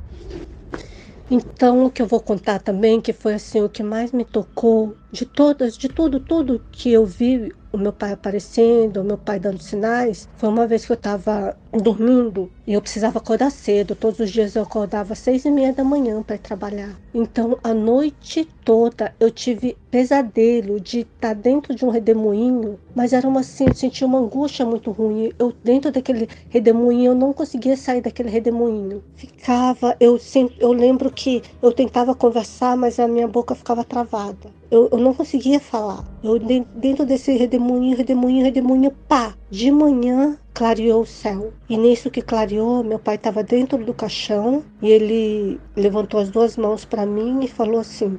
Então, 1.31 1.85
o 1.85 1.89
que 1.89 2.01
eu 2.01 2.05
vou 2.05 2.19
contar 2.19 2.59
também, 2.59 3.01
que 3.01 3.11
foi 3.11 3.33
assim 3.33 3.61
o 3.61 3.69
que 3.69 3.81
mais 3.81 4.11
me 4.11 4.23
tocou 4.23 4.95
de 5.11 5.25
todas, 5.25 5.75
de 5.75 5.87
tudo, 5.87 6.19
tudo 6.19 6.61
que 6.71 6.91
eu 6.91 7.05
vi 7.05 7.51
o 7.73 7.77
meu 7.77 7.93
pai 7.93 8.13
aparecendo, 8.13 9.01
o 9.01 9.03
meu 9.03 9.17
pai 9.17 9.39
dando 9.39 9.61
sinais, 9.61 10.29
foi 10.35 10.49
uma 10.49 10.67
vez 10.67 10.85
que 10.85 10.91
eu 10.91 10.95
estava 10.95 11.59
dormindo 11.79 12.49
e 12.65 12.73
eu 12.73 12.81
precisava 12.81 13.17
acordar 13.17 13.51
cedo. 13.51 13.95
Todos 13.95 14.19
os 14.19 14.31
dias 14.31 14.55
eu 14.55 14.63
acordava 14.63 15.13
às 15.13 15.19
seis 15.19 15.45
e 15.45 15.51
meia 15.51 15.73
da 15.73 15.83
manhã 15.83 16.21
para 16.21 16.37
trabalhar. 16.37 16.95
Então, 17.13 17.57
a 17.63 17.73
noite 17.73 18.47
toda 18.63 19.13
eu 19.19 19.29
tive 19.29 19.77
pesadelo 19.91 20.79
de 20.79 21.01
estar 21.01 21.29
tá 21.29 21.33
dentro 21.33 21.75
de 21.75 21.85
um 21.85 21.89
redemoinho, 21.89 22.79
mas 22.95 23.13
era 23.13 23.27
uma 23.27 23.41
assim, 23.41 23.65
eu 23.67 23.75
sentia 23.75 24.07
uma 24.07 24.19
angústia 24.19 24.65
muito 24.65 24.91
ruim. 24.91 25.31
Eu 25.37 25.53
dentro 25.63 25.91
daquele 25.91 26.27
redemoinho, 26.49 27.11
eu 27.11 27.15
não 27.15 27.33
conseguia 27.33 27.77
sair 27.77 28.01
daquele 28.01 28.29
redemoinho. 28.29 29.03
Ficava, 29.15 29.95
eu 29.99 30.19
eu 30.59 30.71
lembro 30.71 31.11
que 31.11 31.43
eu 31.61 31.71
tentava 31.71 32.15
conversar, 32.15 32.75
mas 32.75 32.99
a 32.99 33.07
minha 33.07 33.27
boca 33.27 33.53
ficava 33.53 33.83
travada. 33.83 34.49
Eu, 34.71 34.89
eu 34.91 34.97
não 34.97 35.13
conseguia 35.13 35.59
falar. 35.59 36.03
Eu 36.23 36.39
dentro 36.39 37.05
desse 37.05 37.31
redemoinho, 37.33 37.95
redemoinho, 37.95 38.43
redemoinho, 38.43 38.91
pá, 39.07 39.35
de 39.49 39.69
manhã 39.69 40.39
clareou 40.53 41.01
o 41.01 41.05
céu. 41.05 41.51
E 41.69 41.77
nisso 41.77 42.11
que 42.11 42.21
clareou, 42.21 42.83
meu 42.83 42.99
pai 42.99 43.15
estava 43.15 43.43
dentro 43.43 43.83
do 43.83 43.93
caixão 43.93 44.63
e 44.81 44.89
ele 44.89 45.59
levantou 45.75 46.19
as 46.19 46.29
duas 46.29 46.57
mãos 46.57 46.85
para 46.85 47.05
mim 47.05 47.43
e 47.43 47.47
falou 47.47 47.79
assim: 47.79 48.17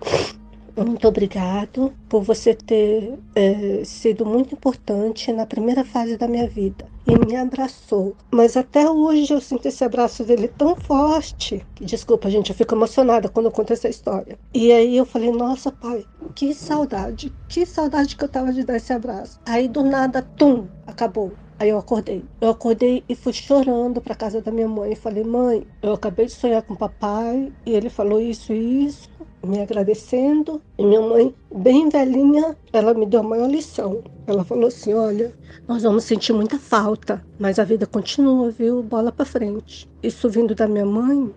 muito 0.76 1.07
obrigado 1.07 1.93
por 2.09 2.23
você 2.23 2.53
ter 2.53 3.17
é, 3.37 3.85
sido 3.85 4.26
muito 4.26 4.55
importante 4.55 5.33
na 5.33 5.47
primeira 5.47 5.85
fase 5.85 6.17
da 6.17 6.26
minha 6.26 6.49
vida. 6.49 6.85
E 7.07 7.17
me 7.17 7.37
abraçou. 7.37 8.17
Mas 8.31 8.57
até 8.57 8.91
hoje 8.91 9.33
eu 9.33 9.41
sinto 9.41 9.69
esse 9.69 9.85
abraço 9.85 10.25
dele 10.25 10.49
tão 10.49 10.75
forte. 10.75 11.64
Desculpa, 11.81 12.29
gente, 12.29 12.50
eu 12.50 12.57
fico 12.57 12.75
emocionada 12.75 13.29
quando 13.29 13.47
eu 13.47 13.53
conto 13.53 13.73
essa 13.73 13.88
história. 13.88 14.37
E 14.53 14.73
aí 14.73 14.97
eu 14.97 15.07
falei, 15.07 15.31
nossa, 15.31 15.71
pai, 15.71 16.05
que 16.35 16.53
saudade. 16.53 17.33
Que 17.49 17.64
saudade 17.64 18.17
que 18.17 18.25
eu 18.25 18.29
tava 18.29 18.53
de 18.53 18.64
dar 18.64 18.76
esse 18.76 18.93
abraço. 18.93 19.38
Aí 19.47 19.69
do 19.69 19.85
nada, 19.85 20.23
tum, 20.23 20.67
acabou. 20.87 21.33
Aí 21.58 21.68
eu 21.68 21.78
acordei. 21.78 22.25
Eu 22.40 22.50
acordei 22.50 23.04
e 23.08 23.14
fui 23.14 23.32
chorando 23.32 24.00
para 24.00 24.14
casa 24.14 24.40
da 24.40 24.50
minha 24.50 24.68
mãe. 24.68 24.94
Falei, 24.94 25.23
mãe, 25.23 25.66
eu 25.82 25.92
acabei 25.92 26.26
de 26.26 26.32
sonhar 26.32 26.62
com 26.62 26.75
o 26.75 26.76
papai 26.76 27.52
e 27.64 27.73
ele 27.73 27.88
falou 27.88 28.20
isso 28.20 28.52
e 28.52 28.87
isso, 28.87 29.08
me 29.42 29.61
agradecendo. 29.61 30.61
E 30.76 30.84
minha 30.84 31.00
mãe, 31.00 31.34
bem 31.54 31.88
velhinha, 31.88 32.56
ela 32.73 32.92
me 32.92 33.06
deu 33.06 33.20
a 33.20 33.23
maior 33.23 33.49
lição. 33.49 34.02
Ela 34.26 34.44
falou 34.44 34.66
assim: 34.66 34.94
olha, 34.94 35.32
nós 35.68 35.82
vamos 35.82 36.04
sentir 36.04 36.32
muita 36.32 36.58
falta, 36.58 37.25
mas 37.38 37.58
a 37.58 37.64
vida 37.64 37.87
continua, 37.87 38.50
viu? 38.50 38.82
Bola 38.82 39.12
para 39.12 39.25
frente. 39.25 39.88
Isso 40.02 40.28
vindo 40.28 40.54
da 40.54 40.66
minha 40.66 40.87
mãe 40.87 41.32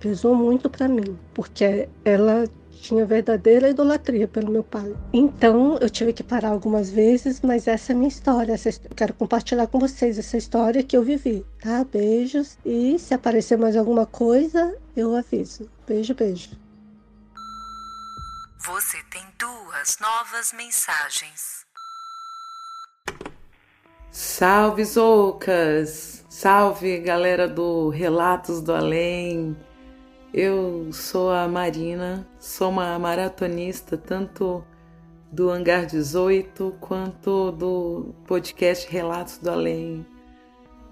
pesou 0.00 0.34
muito 0.34 0.68
para 0.68 0.88
mim, 0.88 1.16
porque 1.34 1.88
ela 2.04 2.44
tinha 2.86 3.04
verdadeira 3.04 3.68
idolatria 3.68 4.28
pelo 4.28 4.50
meu 4.50 4.62
pai. 4.62 4.94
Então 5.12 5.76
eu 5.78 5.90
tive 5.90 6.12
que 6.12 6.22
parar 6.22 6.50
algumas 6.50 6.90
vezes, 6.90 7.40
mas 7.40 7.66
essa 7.66 7.92
é 7.92 7.94
a 7.94 7.96
minha 7.96 8.08
história. 8.08 8.52
Essa, 8.52 8.70
quero 8.94 9.12
compartilhar 9.14 9.66
com 9.66 9.78
vocês 9.78 10.18
essa 10.18 10.36
história 10.36 10.82
que 10.82 10.96
eu 10.96 11.02
vivi, 11.02 11.44
tá? 11.60 11.84
Beijos 11.84 12.58
e 12.64 12.98
se 12.98 13.12
aparecer 13.12 13.58
mais 13.58 13.76
alguma 13.76 14.06
coisa, 14.06 14.76
eu 14.96 15.16
aviso. 15.16 15.68
Beijo, 15.86 16.14
beijo. 16.14 16.50
Você 18.64 18.98
tem 19.10 19.24
duas 19.38 19.98
novas 20.00 20.52
mensagens. 20.52 21.66
Salve, 24.10 24.84
Zoucas! 24.84 26.24
Salve, 26.28 26.98
galera 27.00 27.48
do 27.48 27.90
Relatos 27.90 28.60
do 28.60 28.74
Além! 28.74 29.56
Eu 30.34 30.92
sou 30.92 31.30
a 31.30 31.46
Marina, 31.46 32.26
sou 32.38 32.68
uma 32.68 32.98
maratonista 32.98 33.96
tanto 33.96 34.64
do 35.30 35.48
Hangar 35.50 35.86
18 35.86 36.74
quanto 36.80 37.52
do 37.52 38.12
podcast 38.26 38.90
Relatos 38.90 39.38
do 39.38 39.48
Além. 39.48 40.04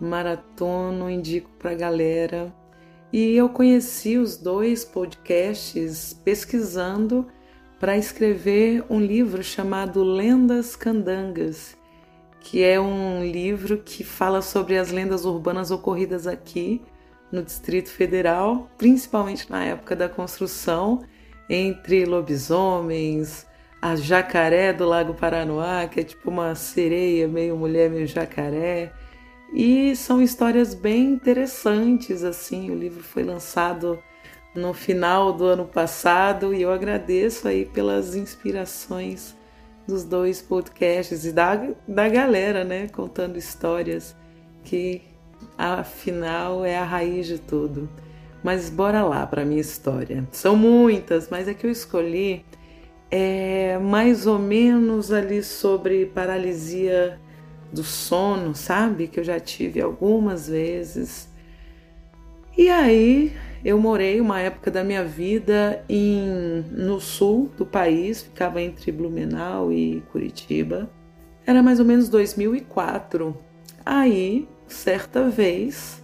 Maratono, 0.01 1.11
indico 1.11 1.51
pra 1.59 1.75
galera. 1.75 2.55
E 3.13 3.35
eu 3.37 3.49
conheci 3.49 4.17
os 4.17 4.37
dois 4.37 4.85
podcasts 4.85 6.15
pesquisando 6.25 7.27
para 7.81 7.99
escrever 7.99 8.85
um 8.89 9.01
livro 9.01 9.43
chamado 9.43 10.03
Lendas 10.05 10.77
Candangas, 10.77 11.77
que 12.41 12.63
é 12.63 12.81
um 12.81 13.25
livro 13.25 13.79
que 13.79 14.05
fala 14.05 14.41
sobre 14.41 14.79
as 14.79 14.93
lendas 14.93 15.25
urbanas 15.25 15.73
ocorridas 15.73 16.27
aqui 16.27 16.81
no 17.35 17.43
Distrito 17.43 17.91
Federal, 17.91 18.71
principalmente 18.79 19.51
na 19.51 19.65
época 19.65 19.97
da 19.97 20.09
construção, 20.09 21.05
entre 21.51 22.05
lobisomens, 22.05 23.45
a 23.83 23.97
jacaré 23.97 24.73
do 24.73 24.87
Lago 24.87 25.13
Paranoá, 25.15 25.87
que 25.89 26.01
é 26.01 26.05
tipo 26.05 26.31
uma 26.31 26.55
sereia, 26.55 27.27
meio 27.27 27.57
mulher, 27.57 27.91
meio 27.91 28.07
jacaré. 28.07 28.93
E 29.53 29.95
são 29.97 30.23
histórias 30.23 30.75
bem 30.75 31.07
interessantes, 31.07 32.25
assim. 32.25 32.71
O 32.71 32.75
livro 32.75 33.03
foi 33.03 33.25
lançado 33.25 33.99
no 34.55 34.73
final 34.73 35.33
do 35.33 35.45
ano 35.45 35.67
passado 35.67 36.55
e 36.55 36.63
eu 36.63 36.71
agradeço 36.73 37.49
aí 37.49 37.67
pelas 37.67 38.15
inspirações 38.15 39.35
dos 39.87 40.05
dois 40.05 40.41
podcasts 40.41 41.27
e 41.27 41.33
da, 41.33 41.57
da 41.87 42.09
galera, 42.09 42.65
né, 42.65 42.89
contando 42.89 43.37
histórias 43.37 44.17
que 44.63 45.03
afinal 45.57 46.65
é 46.65 46.77
a 46.77 46.85
raiz 46.85 47.27
de 47.27 47.39
tudo. 47.39 47.89
Mas 48.43 48.69
bora 48.69 49.03
lá 49.03 49.27
para 49.27 49.45
minha 49.45 49.61
história. 49.61 50.27
São 50.31 50.55
muitas, 50.55 51.29
mas 51.31 51.49
é 51.49 51.55
que 51.55 51.67
eu 51.67 51.71
escolhi 51.71 52.45
é 53.11 53.79
mais 53.79 54.27
ou 54.27 54.41
menos 54.41 55.13
ali 55.13 55.41
sobre 55.41 56.07
paralisia 56.07 57.21
do 57.73 57.85
sono, 57.85 58.55
sabe? 58.57 59.07
Que 59.07 59.21
eu 59.21 59.25
já 59.25 59.39
tive 59.39 59.81
algumas 59.81 60.49
vezes. 60.49 61.29
E 62.57 62.69
aí 62.69 63.33
eu 63.65 63.79
morei 63.79 64.21
uma 64.21 64.41
época 64.41 64.69
da 64.71 64.83
minha 64.83 65.05
vida 65.05 65.85
em, 65.89 66.65
no 66.73 67.01
sul 67.01 67.51
do 67.57 67.65
país, 67.65 68.23
ficava 68.23 68.61
entre 68.61 68.91
Blumenau 68.91 69.73
e 69.73 70.03
Curitiba. 70.11 70.91
Era 71.47 71.63
mais 71.63 71.79
ou 71.79 71.87
menos 71.87 72.09
2004. 72.09 73.37
Aí 73.87 74.49
certa 74.67 75.29
vez 75.29 76.03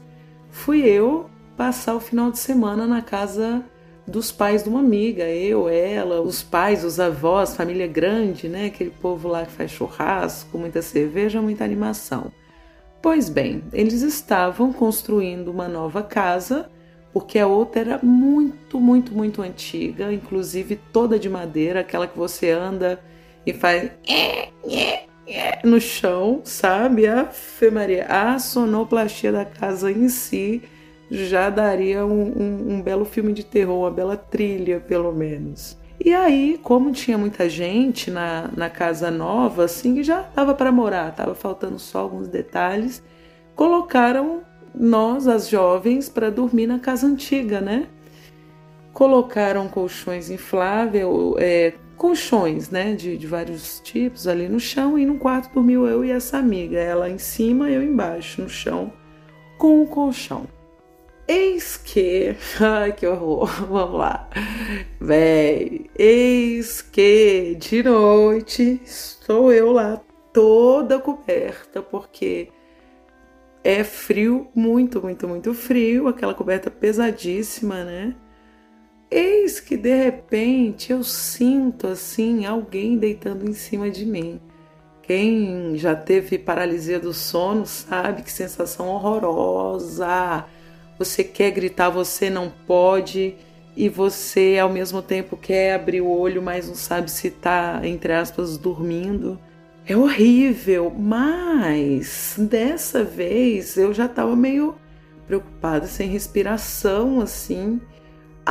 fui 0.50 0.83
eu 0.83 1.29
passar 1.57 1.95
o 1.95 2.00
final 2.00 2.31
de 2.31 2.38
semana 2.38 2.87
na 2.87 3.02
casa 3.02 3.64
dos 4.07 4.33
pais 4.33 4.64
de 4.64 4.69
uma 4.69 4.81
amiga, 4.81 5.25
eu, 5.25 5.69
ela, 5.69 6.21
os 6.21 6.43
pais, 6.43 6.85
os 6.85 6.99
avós, 6.99 7.55
família 7.55 7.87
grande, 7.87 8.49
né? 8.49 8.67
Aquele 8.67 8.90
povo 8.90 9.29
lá 9.29 9.47
que 9.47 9.52
faz 9.52 9.71
churrasco, 9.71 10.59
muita 10.59 10.83
cerveja, 10.83 11.40
muita 11.40 11.64
animação. 11.64 12.33
Pois 13.00 13.29
bem, 13.29 13.62
eles 13.73 14.02
estavam 14.02 14.73
construindo 14.73 15.49
uma 15.49 15.69
nova 15.69 16.02
casa, 16.02 16.69
porque 17.12 17.38
a 17.38 17.47
outra 17.47 17.81
era 17.81 18.00
muito, 18.02 18.81
muito, 18.81 19.14
muito 19.14 19.43
antiga, 19.43 20.12
inclusive 20.12 20.76
toda 20.93 21.19
de 21.19 21.29
madeira, 21.29 21.81
aquela 21.81 22.07
que 22.07 22.19
você 22.19 22.50
anda 22.50 23.00
e 23.47 23.52
faz 23.52 23.90
no 25.65 25.81
chão, 25.81 26.41
sabe? 26.45 27.07
A 27.07 27.29
Maria, 27.73 28.07
a 28.07 28.39
sonoplastia 28.39 29.33
da 29.33 29.45
casa 29.45 29.91
em 29.91 30.09
si 30.09 30.63
já 31.11 31.51
daria 31.51 32.07
um, 32.07 32.23
um, 32.23 32.75
um 32.75 32.83
belo 32.83 33.05
filme 33.05 33.33
de 33.33 33.45
terror, 33.45 33.81
uma 33.81 33.91
bela 33.91 34.17
trilha, 34.17 34.81
pelo 34.81 35.13
menos. 35.13 35.77
E 36.03 36.15
aí, 36.15 36.59
como 36.63 36.93
tinha 36.93 37.19
muita 37.19 37.49
gente 37.49 38.11
na, 38.11 38.49
na 38.57 38.71
casa 38.71 39.11
nova, 39.11 39.65
assim, 39.65 40.03
já 40.03 40.23
dava 40.35 40.55
para 40.55 40.73
morar, 40.73 41.15
tava 41.15 41.35
faltando 41.35 41.79
só 41.79 41.99
alguns 41.99 42.27
detalhes, 42.27 43.03
colocaram 43.55 44.41
nós, 44.75 45.27
as 45.27 45.49
jovens, 45.49 46.09
para 46.09 46.31
dormir 46.31 46.67
na 46.67 46.79
casa 46.79 47.07
antiga, 47.07 47.61
né? 47.61 47.87
Colocaram 48.95 49.69
colchões 49.69 50.31
infláveis, 50.31 51.05
é, 51.39 51.75
colchões, 52.00 52.71
né, 52.71 52.95
de, 52.95 53.19
de 53.19 53.26
vários 53.26 53.78
tipos 53.80 54.26
ali 54.26 54.49
no 54.49 54.59
chão 54.59 54.99
e 54.99 55.04
no 55.04 55.19
quarto 55.19 55.52
dormiu 55.52 55.87
eu 55.87 56.02
e 56.02 56.11
essa 56.11 56.38
amiga, 56.38 56.78
ela 56.78 57.11
em 57.11 57.19
cima, 57.19 57.69
eu 57.69 57.83
embaixo 57.83 58.40
no 58.40 58.49
chão 58.49 58.90
com 59.59 59.83
o 59.83 59.87
colchão. 59.87 60.49
Eis 61.28 61.76
que, 61.76 62.35
ai 62.59 62.95
que 62.95 63.07
horror, 63.07 63.50
vamos 63.69 63.99
lá, 63.99 64.30
véi, 64.99 65.90
eis 65.95 66.80
que 66.80 67.54
de 67.61 67.83
noite 67.83 68.80
estou 68.83 69.52
eu 69.52 69.71
lá 69.71 70.00
toda 70.33 70.99
coberta 70.99 71.83
porque 71.83 72.49
é 73.62 73.85
frio, 73.85 74.49
muito, 74.54 75.02
muito, 75.02 75.28
muito 75.28 75.52
frio, 75.52 76.09
aquela 76.09 76.33
coberta 76.33 76.71
pesadíssima, 76.71 77.85
né? 77.85 78.16
Eis 79.11 79.59
que 79.59 79.76
de 79.76 80.05
repente 80.05 80.93
eu 80.93 81.02
sinto 81.02 81.88
assim 81.88 82.47
alguém 82.47 82.97
deitando 82.97 83.49
em 83.49 83.52
cima 83.52 83.90
de 83.90 84.07
mim. 84.07 84.40
Quem 85.02 85.76
já 85.76 85.97
teve 85.97 86.38
paralisia 86.38 87.00
do 87.00 87.12
sono 87.12 87.67
sabe 87.67 88.23
que 88.23 88.31
sensação 88.31 88.87
horrorosa. 88.88 90.47
Você 90.97 91.25
quer 91.25 91.50
gritar, 91.50 91.90
você 91.90 92.31
não 92.31 92.52
pode, 92.67 93.35
e 93.76 93.88
você 93.88 94.59
ao 94.61 94.69
mesmo 94.69 95.02
tempo 95.02 95.37
quer 95.37 95.75
abrir 95.75 96.00
o 96.00 96.09
olho, 96.09 96.43
mas 96.43 96.69
não 96.69 96.75
sabe 96.75 97.11
se 97.11 97.29
está, 97.29 97.81
entre 97.83 98.12
aspas, 98.12 98.57
dormindo. 98.57 99.38
é 99.87 99.97
horrível, 99.97 100.93
mas 100.97 102.37
dessa 102.38 103.02
vez 103.02 103.76
eu 103.76 103.93
já 103.93 104.07
estava 104.07 104.37
meio 104.37 104.76
preocupada, 105.26 105.87
sem 105.87 106.09
respiração, 106.09 107.21
assim. 107.21 107.81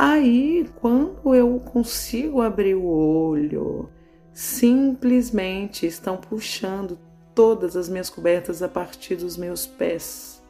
Aí, 0.02 0.66
quando 0.76 1.34
eu 1.34 1.60
consigo 1.60 2.40
abrir 2.40 2.74
o 2.74 2.86
olho, 2.86 3.90
simplesmente 4.32 5.86
estão 5.86 6.16
puxando 6.16 6.98
todas 7.34 7.76
as 7.76 7.86
minhas 7.86 8.08
cobertas 8.08 8.62
a 8.62 8.68
partir 8.68 9.16
dos 9.16 9.36
meus 9.36 9.66
pés. 9.66 10.42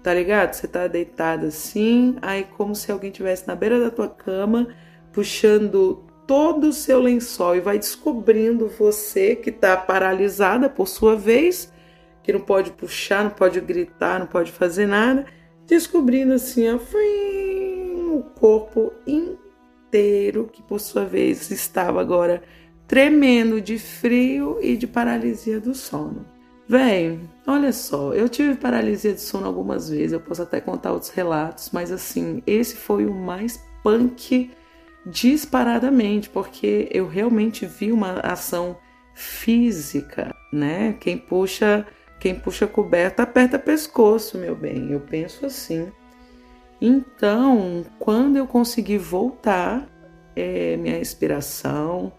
Tá 0.00 0.14
ligado? 0.14 0.54
Você 0.54 0.68
tá 0.68 0.86
deitada 0.86 1.48
assim, 1.48 2.14
aí 2.22 2.44
como 2.56 2.72
se 2.76 2.92
alguém 2.92 3.10
tivesse 3.10 3.48
na 3.48 3.56
beira 3.56 3.80
da 3.80 3.90
tua 3.90 4.08
cama, 4.08 4.68
puxando 5.12 6.04
todo 6.24 6.68
o 6.68 6.72
seu 6.72 7.00
lençol 7.00 7.56
e 7.56 7.60
vai 7.60 7.80
descobrindo 7.80 8.68
você 8.78 9.34
que 9.34 9.50
tá 9.50 9.76
paralisada 9.76 10.70
por 10.70 10.86
sua 10.86 11.16
vez, 11.16 11.72
que 12.22 12.32
não 12.32 12.40
pode 12.40 12.70
puxar, 12.70 13.24
não 13.24 13.32
pode 13.32 13.60
gritar, 13.60 14.20
não 14.20 14.28
pode 14.28 14.52
fazer 14.52 14.86
nada, 14.86 15.26
descobrindo 15.66 16.34
assim, 16.34 16.72
ó, 16.72 16.78
o 18.16 18.22
corpo 18.22 18.92
inteiro 19.06 20.48
que 20.52 20.62
por 20.62 20.80
sua 20.80 21.04
vez 21.04 21.50
estava 21.50 22.00
agora 22.00 22.42
tremendo 22.86 23.60
de 23.60 23.78
frio 23.78 24.58
e 24.60 24.76
de 24.76 24.86
paralisia 24.86 25.60
do 25.60 25.74
sono. 25.74 26.26
Véi, 26.66 27.20
olha 27.46 27.72
só, 27.72 28.14
eu 28.14 28.28
tive 28.28 28.54
paralisia 28.54 29.12
de 29.12 29.20
sono 29.20 29.46
algumas 29.46 29.90
vezes, 29.90 30.12
eu 30.12 30.20
posso 30.20 30.42
até 30.42 30.60
contar 30.60 30.92
outros 30.92 31.10
relatos, 31.10 31.70
mas 31.72 31.92
assim, 31.92 32.42
esse 32.46 32.74
foi 32.74 33.04
o 33.04 33.12
mais 33.12 33.62
punk 33.82 34.50
disparadamente, 35.06 36.30
porque 36.30 36.88
eu 36.90 37.06
realmente 37.06 37.66
vi 37.66 37.92
uma 37.92 38.20
ação 38.20 38.78
física, 39.14 40.34
né? 40.52 40.96
Quem 40.98 41.18
puxa, 41.18 41.86
quem 42.18 42.34
puxa 42.34 42.66
coberta 42.66 43.22
aperta 43.22 43.58
pescoço, 43.58 44.38
meu 44.38 44.56
bem. 44.56 44.90
Eu 44.90 45.00
penso 45.00 45.44
assim. 45.44 45.92
Então, 46.80 47.84
quando 47.98 48.36
eu 48.36 48.46
consegui 48.46 48.98
voltar 48.98 49.88
é, 50.36 50.76
minha 50.76 50.98
respiração, 50.98 52.12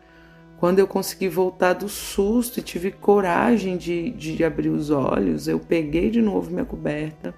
quando 0.58 0.80
eu 0.80 0.88
consegui 0.88 1.28
voltar 1.28 1.74
do 1.74 1.90
susto 1.90 2.60
e 2.60 2.64
tive 2.64 2.92
coragem 2.92 3.78
de, 3.78 4.12
de 4.12 4.44
abrir 4.44 4.70
os 4.70 4.90
olhos, 4.90 5.48
eu 5.48 5.60
peguei 5.60 6.10
de 6.10 6.22
novo 6.22 6.50
minha 6.50 6.66
coberta, 6.66 7.36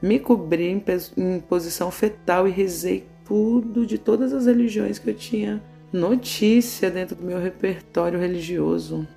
me 0.00 0.20
cobri 0.20 0.68
em, 0.68 0.84
em 1.16 1.40
posição 1.40 1.90
fetal 1.90 2.46
e 2.46 2.50
rezei 2.50 3.06
tudo 3.24 3.86
de 3.86 3.98
todas 3.98 4.32
as 4.32 4.46
religiões 4.46 4.98
que 4.98 5.10
eu 5.10 5.14
tinha 5.14 5.62
notícia 5.92 6.90
dentro 6.90 7.16
do 7.16 7.24
meu 7.24 7.40
repertório 7.40 8.18
religioso 8.18 9.08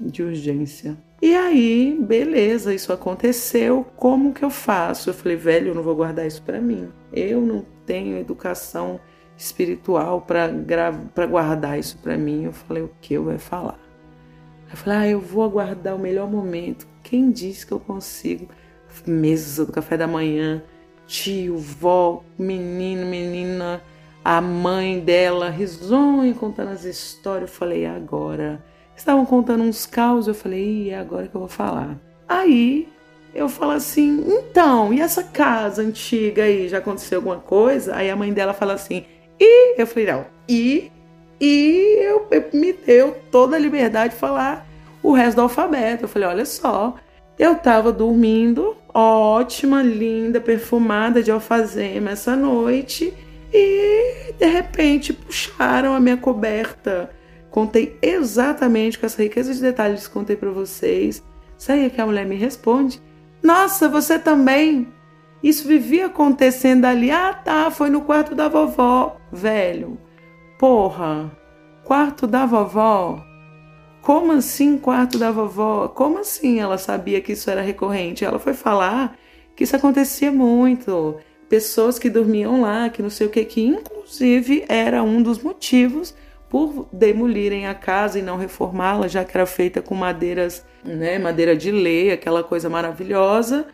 de 0.00 0.22
urgência. 0.22 0.96
E 1.22 1.34
aí, 1.34 1.96
beleza, 2.00 2.74
isso 2.74 2.92
aconteceu. 2.92 3.86
Como 3.96 4.34
que 4.34 4.44
eu 4.44 4.50
faço? 4.50 5.10
Eu 5.10 5.14
falei, 5.14 5.36
velho, 5.36 5.68
eu 5.68 5.74
não 5.74 5.82
vou 5.82 5.94
guardar 5.94 6.26
isso 6.26 6.42
para 6.42 6.60
mim. 6.60 6.88
Eu 7.12 7.40
não 7.40 7.64
tenho 7.86 8.18
educação 8.18 9.00
espiritual 9.36 10.20
para 10.20 11.26
guardar 11.26 11.78
isso 11.78 11.98
para 11.98 12.16
mim. 12.16 12.44
Eu 12.44 12.52
falei, 12.52 12.82
o 12.82 12.90
que 13.00 13.14
eu 13.14 13.24
vou 13.24 13.38
falar? 13.38 13.78
Eu 14.70 14.76
falei, 14.76 14.98
ah, 14.98 15.08
eu 15.08 15.20
vou 15.20 15.42
aguardar 15.44 15.94
o 15.94 15.98
melhor 15.98 16.30
momento. 16.30 16.86
Quem 17.02 17.30
disse 17.30 17.66
que 17.66 17.72
eu 17.72 17.80
consigo? 17.80 18.48
Mesa 19.06 19.64
do 19.64 19.72
café 19.72 19.96
da 19.96 20.06
manhã, 20.06 20.62
tio, 21.06 21.56
vó, 21.56 22.22
menino, 22.38 23.06
menina, 23.06 23.82
a 24.24 24.40
mãe 24.40 25.00
dela, 25.00 25.48
risonha, 25.48 26.34
contando 26.34 26.70
as 26.70 26.84
histórias. 26.84 27.50
Eu 27.50 27.56
falei, 27.56 27.86
agora. 27.86 28.62
Estavam 28.96 29.26
contando 29.26 29.64
uns 29.64 29.86
causos, 29.86 30.28
eu 30.28 30.34
falei, 30.34 30.90
é 30.90 30.98
agora 30.98 31.26
que 31.26 31.34
eu 31.34 31.40
vou 31.40 31.48
falar. 31.48 31.98
Aí 32.28 32.88
eu 33.34 33.48
falo 33.48 33.72
assim, 33.72 34.24
então, 34.26 34.94
e 34.94 35.00
essa 35.00 35.24
casa 35.24 35.82
antiga 35.82 36.44
aí, 36.44 36.68
já 36.68 36.78
aconteceu 36.78 37.18
alguma 37.18 37.38
coisa? 37.38 37.96
Aí 37.96 38.08
a 38.08 38.16
mãe 38.16 38.32
dela 38.32 38.54
fala 38.54 38.74
assim, 38.74 39.04
e 39.38 39.80
eu 39.80 39.86
falei, 39.86 40.12
não, 40.12 40.24
e, 40.48 40.90
e 41.40 41.98
eu, 42.00 42.26
eu 42.30 42.44
me 42.52 42.72
deu 42.72 43.16
toda 43.30 43.56
a 43.56 43.58
liberdade 43.58 44.14
de 44.14 44.20
falar 44.20 44.66
o 45.02 45.12
resto 45.12 45.36
do 45.36 45.42
alfabeto. 45.42 46.04
Eu 46.04 46.08
falei, 46.08 46.28
olha 46.28 46.44
só, 46.46 46.94
eu 47.38 47.56
tava 47.56 47.92
dormindo, 47.92 48.76
ótima, 48.92 49.82
linda, 49.82 50.40
perfumada 50.40 51.22
de 51.22 51.30
alfazema 51.30 52.12
essa 52.12 52.36
noite, 52.36 53.12
e 53.52 54.32
de 54.38 54.46
repente 54.46 55.12
puxaram 55.12 55.94
a 55.94 56.00
minha 56.00 56.16
coberta. 56.16 57.10
Contei 57.54 57.96
exatamente 58.02 58.98
com 58.98 59.06
essa 59.06 59.22
riqueza 59.22 59.54
de 59.54 59.60
detalhes 59.60 60.08
que 60.08 60.12
contei 60.12 60.34
para 60.34 60.50
vocês. 60.50 61.22
Sabe 61.56 61.88
que 61.88 62.00
a 62.00 62.04
mulher 62.04 62.26
me 62.26 62.34
responde: 62.34 63.00
Nossa, 63.40 63.88
você 63.88 64.18
também? 64.18 64.88
Isso 65.40 65.68
vivia 65.68 66.06
acontecendo 66.06 66.84
ali. 66.84 67.12
Ah, 67.12 67.32
tá, 67.32 67.70
foi 67.70 67.90
no 67.90 68.00
quarto 68.00 68.34
da 68.34 68.48
vovó. 68.48 69.18
Velho, 69.30 69.96
porra, 70.58 71.30
quarto 71.84 72.26
da 72.26 72.44
vovó? 72.44 73.24
Como 74.02 74.32
assim 74.32 74.76
quarto 74.76 75.16
da 75.16 75.30
vovó? 75.30 75.86
Como 75.86 76.18
assim 76.18 76.58
ela 76.58 76.76
sabia 76.76 77.20
que 77.20 77.34
isso 77.34 77.48
era 77.48 77.62
recorrente? 77.62 78.24
Ela 78.24 78.40
foi 78.40 78.52
falar 78.52 79.16
que 79.54 79.62
isso 79.62 79.76
acontecia 79.76 80.32
muito. 80.32 81.18
Pessoas 81.48 82.00
que 82.00 82.10
dormiam 82.10 82.62
lá, 82.62 82.88
que 82.88 83.00
não 83.00 83.10
sei 83.10 83.28
o 83.28 83.30
que, 83.30 83.44
que 83.44 83.64
inclusive 83.64 84.64
era 84.68 85.04
um 85.04 85.22
dos 85.22 85.38
motivos 85.38 86.16
por 86.48 86.88
demolirem 86.92 87.66
a 87.66 87.74
casa 87.74 88.18
e 88.18 88.22
não 88.22 88.36
reformá-la, 88.36 89.08
já 89.08 89.24
que 89.24 89.36
era 89.36 89.46
feita 89.46 89.82
com 89.82 89.94
madeiras, 89.94 90.64
né, 90.84 91.18
madeira 91.18 91.56
de 91.56 91.70
lei, 91.70 92.12
aquela 92.12 92.44
coisa 92.44 92.68
maravilhosa 92.70 93.66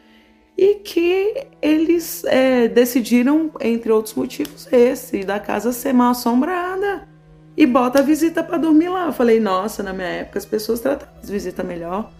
e 0.60 0.74
que 0.74 1.46
eles 1.62 2.22
é, 2.24 2.68
decidiram, 2.68 3.50
entre 3.62 3.90
outros 3.90 4.14
motivos, 4.14 4.68
esse, 4.70 5.24
da 5.24 5.40
casa 5.40 5.72
ser 5.72 5.94
mal 5.94 6.10
assombrada. 6.10 7.08
E 7.56 7.64
bota 7.64 8.00
a 8.00 8.02
visita 8.02 8.42
para 8.42 8.58
dormir 8.58 8.90
lá. 8.90 9.06
Eu 9.06 9.12
falei, 9.12 9.40
nossa, 9.40 9.82
na 9.82 9.94
minha 9.94 10.06
época 10.06 10.38
as 10.38 10.44
pessoas 10.44 10.80
tratavam 10.80 11.14
as 11.22 11.30
visitas 11.30 11.64
melhor. 11.64 12.12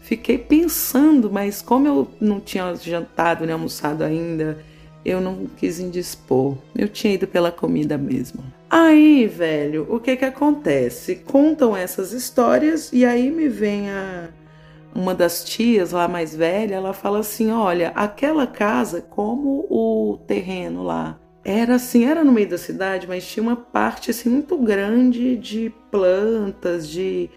Fiquei 0.00 0.38
pensando, 0.38 1.30
mas 1.30 1.62
como 1.62 1.86
eu 1.86 2.08
não 2.20 2.40
tinha 2.40 2.74
jantado 2.74 3.44
nem 3.46 3.52
almoçado 3.52 4.02
ainda, 4.02 4.58
eu 5.04 5.20
não 5.20 5.46
quis 5.56 5.78
indispor. 5.78 6.58
Eu 6.76 6.88
tinha 6.88 7.14
ido 7.14 7.28
pela 7.28 7.52
comida 7.52 7.96
mesmo. 7.96 8.42
Aí, 8.74 9.26
velho, 9.26 9.86
o 9.90 10.00
que 10.00 10.16
que 10.16 10.24
acontece? 10.24 11.16
Contam 11.16 11.76
essas 11.76 12.12
histórias 12.12 12.90
e 12.90 13.04
aí 13.04 13.30
me 13.30 13.46
vem 13.46 13.90
a 13.90 14.30
uma 14.94 15.14
das 15.14 15.44
tias 15.44 15.92
lá 15.92 16.08
mais 16.08 16.34
velha, 16.34 16.76
ela 16.76 16.94
fala 16.94 17.18
assim: 17.18 17.50
olha, 17.50 17.90
aquela 17.94 18.46
casa, 18.46 19.02
como 19.02 19.66
o 19.68 20.16
terreno 20.26 20.82
lá 20.82 21.20
era 21.44 21.74
assim, 21.74 22.06
era 22.06 22.24
no 22.24 22.32
meio 22.32 22.48
da 22.48 22.56
cidade, 22.56 23.06
mas 23.06 23.28
tinha 23.28 23.42
uma 23.42 23.56
parte 23.56 24.10
assim 24.10 24.30
muito 24.30 24.56
grande 24.56 25.36
de 25.36 25.70
plantas, 25.90 26.88
de 26.88 27.28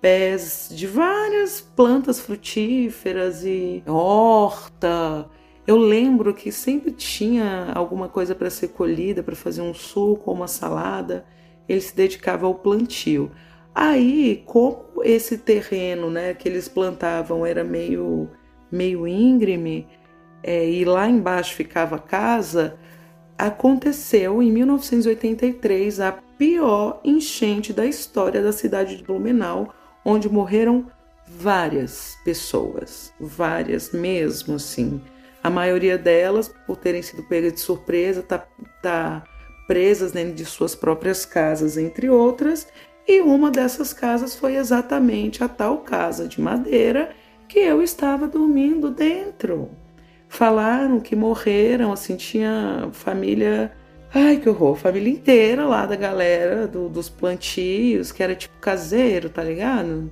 pés, 0.00 0.68
de 0.70 0.86
várias 0.86 1.60
plantas 1.60 2.20
frutíferas 2.20 3.44
e 3.44 3.82
horta. 3.84 5.28
Eu 5.66 5.78
lembro 5.78 6.34
que 6.34 6.52
sempre 6.52 6.90
tinha 6.90 7.72
alguma 7.74 8.08
coisa 8.08 8.34
para 8.34 8.50
ser 8.50 8.68
colhida, 8.68 9.22
para 9.22 9.34
fazer 9.34 9.62
um 9.62 9.72
suco 9.72 10.30
ou 10.30 10.36
uma 10.36 10.46
salada. 10.46 11.24
Ele 11.66 11.80
se 11.80 11.96
dedicava 11.96 12.46
ao 12.46 12.54
plantio. 12.54 13.30
Aí, 13.74 14.42
como 14.44 15.02
esse 15.02 15.38
terreno 15.38 16.10
né, 16.10 16.34
que 16.34 16.48
eles 16.48 16.68
plantavam 16.68 17.46
era 17.46 17.64
meio, 17.64 18.28
meio 18.70 19.08
íngreme 19.08 19.88
é, 20.42 20.68
e 20.68 20.84
lá 20.84 21.08
embaixo 21.08 21.54
ficava 21.54 21.96
a 21.96 21.98
casa, 21.98 22.78
aconteceu 23.38 24.42
em 24.42 24.52
1983 24.52 25.98
a 26.00 26.12
pior 26.12 27.00
enchente 27.02 27.72
da 27.72 27.86
história 27.86 28.42
da 28.42 28.52
cidade 28.52 28.96
de 28.96 29.02
Blumenau, 29.02 29.72
onde 30.04 30.28
morreram 30.28 30.86
várias 31.26 32.18
pessoas, 32.22 33.12
várias 33.18 33.92
mesmo 33.92 34.56
assim. 34.56 35.00
A 35.44 35.50
maioria 35.50 35.98
delas, 35.98 36.48
por 36.66 36.78
terem 36.78 37.02
sido 37.02 37.22
pegas 37.22 37.52
de 37.52 37.60
surpresa, 37.60 38.22
tá, 38.22 38.46
tá 38.82 39.22
presas 39.68 40.10
dentro 40.10 40.32
de 40.32 40.46
suas 40.46 40.74
próprias 40.74 41.26
casas, 41.26 41.76
entre 41.76 42.08
outras, 42.08 42.66
e 43.06 43.20
uma 43.20 43.50
dessas 43.50 43.92
casas 43.92 44.34
foi 44.34 44.56
exatamente 44.56 45.44
a 45.44 45.48
tal 45.48 45.78
casa 45.78 46.26
de 46.26 46.40
madeira 46.40 47.10
que 47.46 47.58
eu 47.58 47.82
estava 47.82 48.26
dormindo 48.26 48.90
dentro. 48.90 49.68
Falaram 50.30 50.98
que 50.98 51.14
morreram, 51.14 51.92
assim, 51.92 52.16
tinha 52.16 52.88
família. 52.92 53.70
Ai, 54.14 54.38
que 54.38 54.48
horror! 54.48 54.76
Família 54.76 55.12
inteira 55.12 55.66
lá 55.66 55.84
da 55.84 55.94
galera 55.94 56.66
do, 56.66 56.88
dos 56.88 57.10
plantios, 57.10 58.10
que 58.10 58.22
era 58.22 58.34
tipo 58.34 58.56
caseiro, 58.60 59.28
tá 59.28 59.44
ligado? 59.44 60.10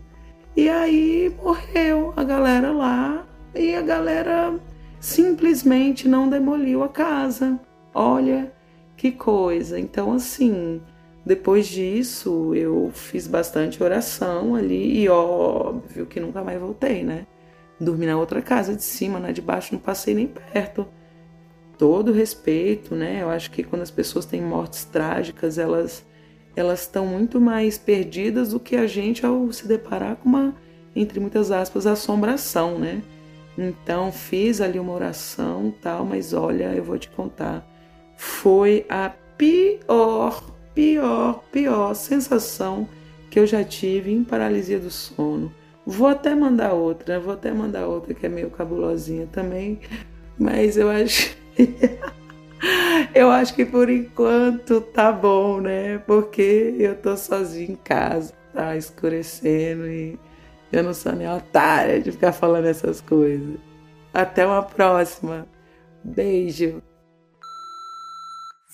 E 0.55 0.69
aí 0.69 1.35
morreu 1.43 2.13
a 2.15 2.23
galera 2.23 2.71
lá 2.71 3.27
e 3.55 3.75
a 3.75 3.81
galera 3.81 4.61
simplesmente 5.03 6.07
não 6.07 6.31
demoliu 6.31 6.85
a 6.85 6.89
casa. 6.89 7.59
Olha 7.93 8.53
que 8.97 9.11
coisa. 9.11 9.79
Então, 9.79 10.13
assim, 10.13 10.81
depois 11.27 11.67
disso, 11.67 12.55
eu 12.55 12.89
fiz 12.95 13.27
bastante 13.27 13.83
oração 13.83 14.55
ali 14.55 15.03
e 15.03 15.09
óbvio 15.09 16.07
que 16.07 16.21
nunca 16.21 16.43
mais 16.45 16.61
voltei, 16.61 17.03
né? 17.03 17.27
Dormi 17.81 18.07
na 18.07 18.17
outra 18.17 18.41
casa 18.41 18.77
de 18.77 18.85
cima, 18.85 19.19
na 19.19 19.33
de 19.33 19.43
baixo, 19.43 19.75
não 19.75 19.81
passei 19.81 20.15
nem 20.15 20.29
perto. 20.29 20.87
Todo 21.77 22.13
respeito, 22.13 22.95
né? 22.95 23.23
Eu 23.23 23.29
acho 23.29 23.51
que 23.51 23.65
quando 23.65 23.83
as 23.83 23.91
pessoas 23.91 24.25
têm 24.25 24.41
mortes 24.41 24.85
trágicas, 24.85 25.59
elas 25.59 26.07
elas 26.55 26.83
estão 26.83 27.07
muito 27.07 27.41
mais 27.41 27.77
perdidas 27.77 28.51
do 28.51 28.61
que 28.61 28.77
a 28.77 28.87
gente 28.87 29.25
ao 29.25 29.51
se 29.51 29.67
deparar 29.67 30.17
com 30.17 30.29
uma, 30.29 30.55
entre 30.95 31.19
muitas 31.19 31.51
aspas, 31.51 31.87
assombração, 31.87 32.79
né? 32.79 33.03
Então 33.57 34.11
fiz 34.11 34.61
ali 34.61 34.79
uma 34.79 34.93
oração, 34.93 35.73
tal, 35.83 36.05
mas 36.05 36.33
olha, 36.33 36.75
eu 36.75 36.83
vou 36.83 36.99
te 36.99 37.09
contar, 37.11 37.67
foi 38.17 38.87
a 38.89 39.13
pior, 39.37 40.43
pior, 40.75 41.43
pior 41.53 41.95
sensação 41.95 42.89
que 43.31 43.39
eu 43.39 43.47
já 43.47 43.63
tive 43.63 44.11
em 44.13 44.25
paralisia 44.25 44.79
do 44.79 44.91
sono. 44.91 45.53
Vou 45.85 46.09
até 46.09 46.35
mandar 46.35 46.73
outra, 46.73 47.19
vou 47.19 47.35
até 47.35 47.53
mandar 47.53 47.87
outra 47.87 48.15
que 48.15 48.25
é 48.25 48.29
meio 48.29 48.51
cabulosinha 48.51 49.27
também, 49.33 49.81
mas 50.39 50.77
eu 50.77 50.89
acho 50.89 51.37
Eu 53.15 53.31
acho 53.31 53.55
que 53.55 53.65
por 53.65 53.91
enquanto 53.91 54.81
tá 54.81 55.11
bom, 55.11 55.61
né? 55.61 55.99
Porque 55.99 56.75
eu 56.79 56.95
tô 56.95 57.17
sozinha 57.17 57.73
em 57.73 57.77
casa, 57.77 58.33
tá 58.55 58.77
escurecendo 58.77 59.87
e 59.89 60.19
eu 60.73 60.83
não 60.83 60.95
sou 60.95 61.13
nem 61.13 61.29
otária 61.29 62.01
de 62.01 62.11
ficar 62.11 62.33
falando 62.33 62.67
essas 62.67 63.01
coisas. 63.03 63.59
Até 64.13 64.47
uma 64.47 64.63
próxima. 64.63 65.47
Beijo. 66.03 66.83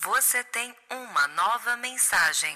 Você 0.01 0.43
tem 0.45 0.73
uma 0.89 1.27
nova 1.35 1.75
mensagem. 1.77 2.55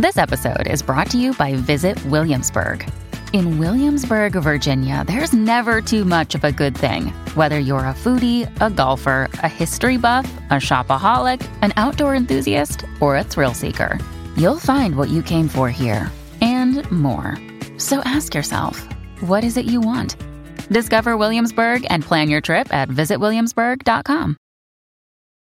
This 0.00 0.16
episode 0.16 0.66
is 0.66 0.80
brought 0.80 1.10
to 1.10 1.18
you 1.18 1.34
by 1.34 1.54
Visit 1.54 2.02
Williamsburg. 2.06 2.86
In 3.34 3.58
Williamsburg, 3.58 4.32
Virginia, 4.32 5.04
there's 5.06 5.32
never 5.32 5.80
too 5.80 6.04
much 6.04 6.34
of 6.34 6.44
a 6.44 6.52
good 6.52 6.76
thing. 6.76 7.12
Whether 7.34 7.58
you're 7.58 7.86
a 7.86 7.94
foodie, 7.94 8.46
a 8.60 8.68
golfer, 8.68 9.28
a 9.42 9.48
history 9.48 9.96
buff, 9.96 10.30
a 10.50 10.54
shopaholic, 10.54 11.46
an 11.62 11.72
outdoor 11.76 12.14
enthusiast, 12.14 12.84
or 13.00 13.16
a 13.16 13.24
thrill 13.24 13.54
seeker, 13.54 13.98
you'll 14.36 14.58
find 14.58 14.96
what 14.96 15.08
you 15.08 15.22
came 15.22 15.48
for 15.48 15.70
here 15.70 16.10
and 16.62 16.90
more. 16.90 17.36
So 17.76 18.00
ask 18.04 18.34
yourself, 18.34 18.88
what 19.20 19.44
is 19.44 19.56
it 19.56 19.66
you 19.66 19.80
want? 19.80 20.16
Discover 20.70 21.16
Williamsburg 21.16 21.86
and 21.90 22.02
plan 22.02 22.28
your 22.28 22.40
trip 22.40 22.72
at 22.72 22.88
visitwilliamsburg.com. 22.88 24.36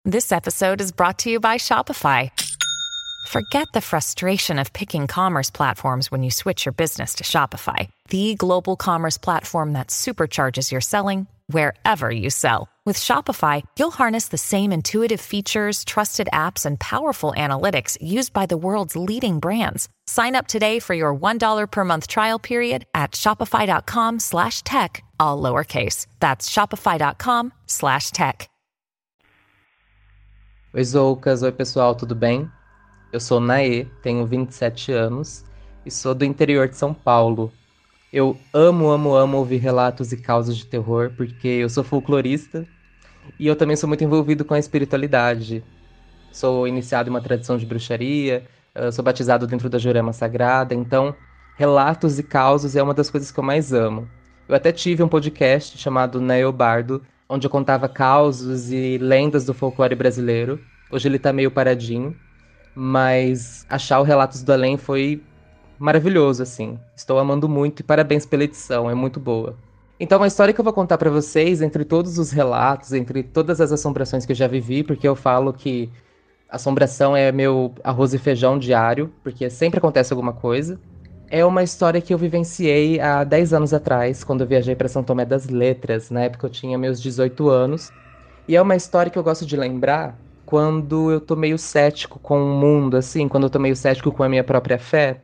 This 0.07 0.33
episode 0.33 0.81
is 0.81 0.93
brought 0.93 1.19
to 1.21 1.31
you 1.31 1.41
by 1.41 1.57
Shopify. 1.59 2.31
Forget 3.29 3.69
the 3.75 3.83
frustration 3.83 4.59
of 4.59 4.73
picking 4.73 5.07
commerce 5.07 5.51
platforms 5.51 6.11
when 6.11 6.23
you 6.23 6.31
switch 6.31 6.65
your 6.65 6.73
business 6.73 7.17
to 7.17 7.25
Shopify, 7.25 7.91
the 8.09 8.35
global 8.35 8.77
commerce 8.77 9.19
platform 9.19 9.75
that 9.75 9.89
supercharges 9.89 10.73
your 10.73 10.81
selling 10.81 11.27
wherever 11.49 12.11
you 12.11 12.31
sell. 12.31 12.69
With 12.87 12.99
Shopify, 12.99 13.63
you'll 13.79 13.91
harness 13.91 14.29
the 14.29 14.39
same 14.39 14.73
intuitive 14.73 15.21
features, 15.21 15.85
trusted 15.85 16.31
apps, 16.33 16.65
and 16.65 16.81
powerful 16.81 17.35
analytics 17.37 17.99
used 18.01 18.33
by 18.33 18.47
the 18.47 18.57
world's 18.57 18.97
leading 18.97 19.39
brands. 19.39 19.89
Sign 20.07 20.35
up 20.35 20.47
today 20.47 20.81
for 20.81 20.95
your 20.95 21.15
$1 21.15 21.71
per 21.71 21.85
month 21.85 22.09
trial 22.09 22.39
period 22.39 22.87
at 22.95 23.13
shopify.com 23.13 24.19
slash 24.19 24.63
tech, 24.63 25.05
all 25.19 25.43
lowercase. 25.43 26.07
That's 26.21 26.49
shopify.com 26.49 27.53
slash 27.67 28.13
tech. 28.13 28.49
Oi, 30.75 30.83
Zoucas. 30.83 31.43
Oi, 31.43 31.53
pessoal, 31.53 31.95
tudo 31.95 32.15
bem? 32.15 32.51
Eu 33.13 33.21
sou 33.21 33.41
Naê, 33.41 33.85
tenho 34.03 34.25
27 34.25 34.93
anos 34.93 35.45
e 35.85 35.91
sou 35.91 36.15
do 36.15 36.25
interior 36.25 36.69
de 36.69 36.77
São 36.77 36.95
Paulo. 36.95 37.53
Eu 38.13 38.37
amo, 38.53 38.91
amo, 38.91 39.15
amo 39.15 39.37
ouvir 39.37 39.59
relatos 39.59 40.11
e 40.11 40.17
causas 40.17 40.57
de 40.57 40.67
terror 40.67 41.13
porque 41.17 41.47
eu 41.47 41.69
sou 41.69 41.85
folclorista 41.85 42.67
e 43.39 43.47
eu 43.47 43.55
também 43.55 43.77
sou 43.77 43.87
muito 43.87 44.03
envolvido 44.03 44.45
com 44.45 44.53
a 44.53 44.59
espiritualidade. 44.59 45.63
Sou 46.33 46.67
iniciado 46.67 47.09
em 47.09 47.11
uma 47.11 47.21
tradição 47.21 47.57
de 47.57 47.65
bruxaria, 47.65 48.45
sou 48.93 49.05
batizado 49.05 49.47
dentro 49.47 49.69
da 49.69 49.79
Jurema 49.79 50.13
Sagrada, 50.13 50.75
então 50.75 51.15
relatos 51.57 52.19
e 52.19 52.25
causos 52.25 52.75
é 52.75 52.83
uma 52.83 52.95
das 52.95 53.09
coisas 53.11 53.31
que 53.31 53.39
eu 53.39 53.45
mais 53.45 53.73
amo. 53.73 54.09
Eu 54.49 54.57
até 54.57 54.73
tive 54.73 55.05
um 55.05 55.09
podcast 55.09 55.79
chamado 55.79 56.21
Neobardo, 56.21 57.03
onde 57.29 57.47
eu 57.47 57.51
contava 57.51 57.89
causos 57.89 58.73
e 58.73 58.99
lendas 58.99 59.45
do 59.45 59.55
folclore 59.55 59.95
brasileiro. 59.95 60.61
Hoje 60.91 61.07
ele 61.07 61.19
tá 61.19 61.33
meio 61.33 61.53
paradinho, 61.53 62.17
mas 62.75 63.65
achar 63.69 64.01
o 64.01 64.05
Relatos 64.05 64.43
do 64.43 64.53
Além 64.53 64.77
foi 64.77 65.23
maravilhoso, 65.81 66.43
assim. 66.43 66.79
Estou 66.95 67.19
amando 67.19 67.49
muito 67.49 67.81
e 67.81 67.83
parabéns 67.83 68.27
pela 68.27 68.45
edição, 68.45 68.91
é 68.91 68.95
muito 68.95 69.19
boa. 69.19 69.57
Então, 69.99 70.23
a 70.23 70.27
história 70.27 70.53
que 70.53 70.61
eu 70.61 70.65
vou 70.65 70.73
contar 70.73 70.99
para 70.99 71.11
vocês, 71.11 71.61
entre 71.63 71.85
todos 71.85 72.19
os 72.19 72.31
relatos, 72.31 72.93
entre 72.93 73.23
todas 73.23 73.61
as 73.61 73.73
assombrações 73.73 74.25
que 74.25 74.33
eu 74.33 74.37
já 74.37 74.47
vivi, 74.47 74.83
porque 74.83 75.09
eu 75.09 75.17
falo 75.17 75.53
que 75.53 75.91
assombração 76.49 77.17
é 77.17 77.33
meu 77.33 77.75
arroz 77.83 78.13
e 78.13 78.19
feijão 78.19 78.59
diário, 78.59 79.11
porque 79.23 79.49
sempre 79.49 79.79
acontece 79.79 80.13
alguma 80.13 80.33
coisa. 80.33 80.79
É 81.29 81.45
uma 81.45 81.63
história 81.63 82.01
que 82.01 82.13
eu 82.13 82.19
vivenciei 82.19 83.01
há 83.01 83.25
10 83.25 83.53
anos 83.55 83.73
atrás, 83.73 84.23
quando 84.23 84.43
eu 84.43 84.47
viajei 84.47 84.75
para 84.75 84.89
São 84.89 85.03
Tomé 85.03 85.25
das 85.25 85.49
Letras. 85.49 86.11
Na 86.11 86.23
época 86.23 86.47
eu 86.47 86.51
tinha 86.51 86.77
meus 86.77 87.01
18 87.01 87.49
anos. 87.49 87.91
E 88.49 88.57
é 88.57 88.61
uma 88.61 88.77
história 88.77 89.11
que 89.11 89.19
eu 89.19 89.23
gosto 89.23 89.47
de 89.47 89.57
lembrar 89.57 90.19
quando 90.45 91.11
eu 91.13 91.21
tô 91.21 91.37
meio 91.37 91.57
cético 91.57 92.19
com 92.19 92.43
o 92.43 92.55
mundo, 92.55 92.97
assim, 92.97 93.29
quando 93.29 93.45
eu 93.45 93.51
tô 93.51 93.59
meio 93.59 93.77
cético 93.77 94.11
com 94.11 94.23
a 94.23 94.29
minha 94.29 94.43
própria 94.43 94.79
fé, 94.79 95.21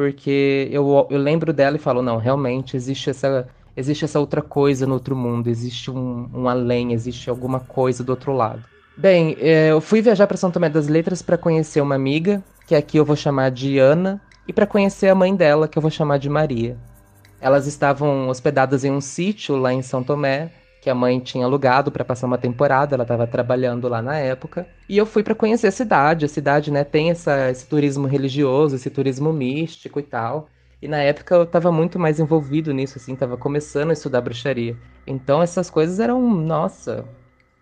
porque 0.00 0.66
eu, 0.72 1.06
eu 1.10 1.18
lembro 1.18 1.52
dela 1.52 1.76
e 1.76 1.78
falo, 1.78 2.00
não, 2.00 2.16
realmente 2.16 2.74
existe 2.74 3.10
essa, 3.10 3.46
existe 3.76 4.06
essa 4.06 4.18
outra 4.18 4.40
coisa 4.40 4.86
no 4.86 4.94
outro 4.94 5.14
mundo, 5.14 5.50
existe 5.50 5.90
um, 5.90 6.26
um 6.32 6.48
além, 6.48 6.94
existe 6.94 7.28
alguma 7.28 7.60
coisa 7.60 8.02
do 8.02 8.08
outro 8.08 8.32
lado. 8.32 8.64
Bem, 8.96 9.36
é, 9.38 9.72
eu 9.72 9.78
fui 9.78 10.00
viajar 10.00 10.26
para 10.26 10.38
São 10.38 10.50
Tomé 10.50 10.70
das 10.70 10.88
Letras 10.88 11.20
para 11.20 11.36
conhecer 11.36 11.82
uma 11.82 11.96
amiga, 11.96 12.42
que 12.66 12.74
aqui 12.74 12.96
eu 12.96 13.04
vou 13.04 13.14
chamar 13.14 13.50
de 13.50 13.78
Ana, 13.78 14.18
e 14.48 14.54
para 14.54 14.66
conhecer 14.66 15.10
a 15.10 15.14
mãe 15.14 15.36
dela, 15.36 15.68
que 15.68 15.76
eu 15.76 15.82
vou 15.82 15.90
chamar 15.90 16.18
de 16.18 16.30
Maria. 16.30 16.78
Elas 17.38 17.66
estavam 17.66 18.30
hospedadas 18.30 18.86
em 18.86 18.90
um 18.90 19.02
sítio 19.02 19.54
lá 19.54 19.70
em 19.70 19.82
São 19.82 20.02
Tomé, 20.02 20.50
que 20.80 20.88
a 20.88 20.94
mãe 20.94 21.20
tinha 21.20 21.44
alugado 21.44 21.92
para 21.92 22.04
passar 22.04 22.26
uma 22.26 22.38
temporada, 22.38 22.94
ela 22.96 23.04
estava 23.04 23.26
trabalhando 23.26 23.86
lá 23.86 24.00
na 24.00 24.16
época. 24.16 24.66
E 24.88 24.96
eu 24.96 25.04
fui 25.04 25.22
para 25.22 25.34
conhecer 25.34 25.66
a 25.66 25.72
cidade. 25.72 26.24
A 26.24 26.28
cidade, 26.28 26.70
né, 26.70 26.84
tem 26.84 27.10
essa, 27.10 27.50
esse 27.50 27.66
turismo 27.66 28.06
religioso, 28.06 28.76
esse 28.76 28.88
turismo 28.88 29.32
místico 29.32 30.00
e 30.00 30.02
tal. 30.02 30.48
E 30.80 30.88
na 30.88 30.96
época 30.98 31.34
eu 31.34 31.42
estava 31.42 31.70
muito 31.70 31.98
mais 31.98 32.18
envolvido 32.18 32.72
nisso, 32.72 32.96
assim, 32.96 33.12
estava 33.12 33.36
começando 33.36 33.90
a 33.90 33.92
estudar 33.92 34.22
bruxaria. 34.22 34.74
Então 35.06 35.42
essas 35.42 35.68
coisas 35.68 36.00
eram, 36.00 36.18
nossa, 36.22 37.04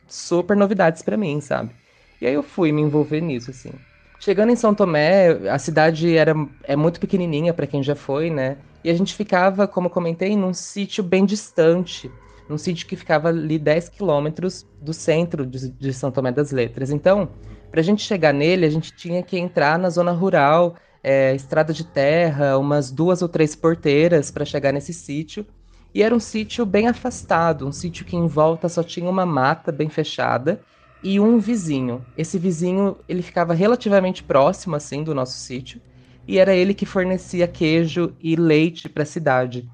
super 0.07 0.57
novidades 0.57 1.02
para 1.02 1.16
mim, 1.16 1.40
sabe? 1.40 1.74
E 2.20 2.26
aí 2.26 2.35
eu 2.35 2.42
fui 2.44 2.70
me 2.70 2.81
envolver 2.81 3.20
nisso, 3.20 3.50
assim. 3.50 3.72
Chegando 4.20 4.52
em 4.52 4.57
São 4.57 4.72
Tomé, 4.72 5.31
a 5.48 5.59
cidade 5.59 6.16
era 6.16 6.35
é 6.62 6.76
muito 6.76 7.00
pequenininha 7.00 7.52
para 7.52 7.66
quem 7.66 7.83
já 7.83 7.96
foi, 7.96 8.31
né? 8.31 8.59
E 8.85 8.90
a 8.90 8.94
gente 8.94 9.14
ficava, 9.14 9.66
como 9.66 9.90
comentei, 9.90 10.37
num 10.37 10.54
sítio 10.54 11.02
bem 11.02 11.24
distante 11.24 12.09
num 12.49 12.59
sítio 12.59 12.87
que 12.87 12.97
ficava 12.97 13.29
ali 13.29 13.59
10 13.59 13.91
quilômetros 13.91 14.67
do 14.81 14.93
centro 14.93 15.45
de, 15.45 15.71
de 15.71 15.93
São 15.93 16.11
Tomé 16.11 16.33
das 16.33 16.51
Letras. 16.51 16.91
Então, 16.91 17.29
para 17.71 17.81
a 17.81 17.85
gente 17.85 18.03
chegar 18.03 18.33
nele, 18.33 18.65
a 18.65 18.71
gente 18.71 18.93
tinha 18.93 19.23
que 19.23 19.39
entrar 19.39 19.79
na 19.79 19.91
zona 19.91 20.13
rural, 20.13 20.77
é, 21.03 21.35
estrada 21.35 21.73
de 21.73 21.85
terra, 21.85 22.57
umas 22.59 22.91
duas 22.91 23.23
ou 23.23 23.29
três 23.29 23.55
porteiras 23.55 24.31
para 24.31 24.45
chegar 24.45 24.73
nesse 24.73 24.93
sítio. 24.93 25.47
E 25.95 26.03
era 26.03 26.15
um 26.15 26.21
sítio 26.21 26.65
bem 26.67 26.87
afastado, 26.87 27.67
um 27.67 27.73
sítio 27.73 28.05
que 28.05 28.17
em 28.17 28.27
volta 28.27 28.69
só 28.69 28.83
tinha 28.83 29.11
uma 29.11 29.27
mata 29.27 29.73
bem 29.73 29.89
fechada 29.89 30.61
e 31.03 31.19
um 31.19 31.39
vizinho. 31.39 32.05
Esse 32.17 32.39
vizinho, 32.39 32.97
ele 33.09 33.23
ficava 33.23 33.55
relativamente 33.55 34.23
próximo 34.23 34.77
assim 34.77 35.03
do 35.03 35.15
nosso 35.15 35.39
sítio, 35.39 35.81
e 36.27 36.39
era 36.39 36.55
ele 36.55 36.75
que 36.75 36.85
fornecia 36.85 37.49
queijo 37.49 38.15
e 38.21 38.37
leite 38.37 38.89
para 38.89 39.03
a 39.03 39.07
cidade. 39.07 39.69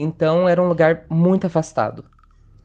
Então 0.00 0.48
era 0.48 0.62
um 0.62 0.68
lugar 0.68 1.04
muito 1.10 1.48
afastado. 1.48 2.04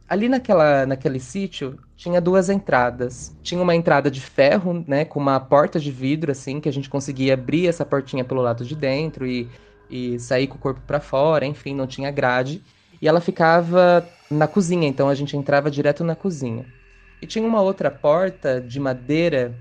Ali 0.07 0.29
naquela, 0.29 0.85
naquele 0.85 1.19
sítio 1.19 1.79
tinha 1.97 2.21
duas 2.21 2.47
entradas. 2.47 3.35
Tinha 3.41 3.59
uma 3.59 3.75
entrada 3.75 4.11
de 4.11 4.21
ferro, 4.21 4.85
né, 4.87 5.03
com 5.03 5.19
uma 5.19 5.39
porta 5.39 5.79
de 5.79 5.91
vidro 5.91 6.31
assim, 6.31 6.61
que 6.61 6.69
a 6.69 6.71
gente 6.71 6.87
conseguia 6.87 7.33
abrir 7.33 7.67
essa 7.67 7.83
portinha 7.83 8.23
pelo 8.23 8.41
lado 8.41 8.63
de 8.63 8.75
dentro 8.75 9.25
e, 9.25 9.49
e 9.89 10.19
sair 10.19 10.45
com 10.45 10.55
o 10.55 10.59
corpo 10.59 10.81
para 10.85 10.99
fora, 10.99 11.43
enfim, 11.43 11.73
não 11.73 11.87
tinha 11.87 12.11
grade. 12.11 12.61
E 13.01 13.07
ela 13.07 13.19
ficava 13.19 14.07
na 14.29 14.47
cozinha, 14.47 14.87
então 14.87 15.09
a 15.09 15.15
gente 15.15 15.35
entrava 15.35 15.71
direto 15.71 16.03
na 16.03 16.15
cozinha. 16.15 16.65
E 17.19 17.25
tinha 17.25 17.47
uma 17.47 17.61
outra 17.61 17.89
porta 17.89 18.61
de 18.61 18.79
madeira 18.79 19.55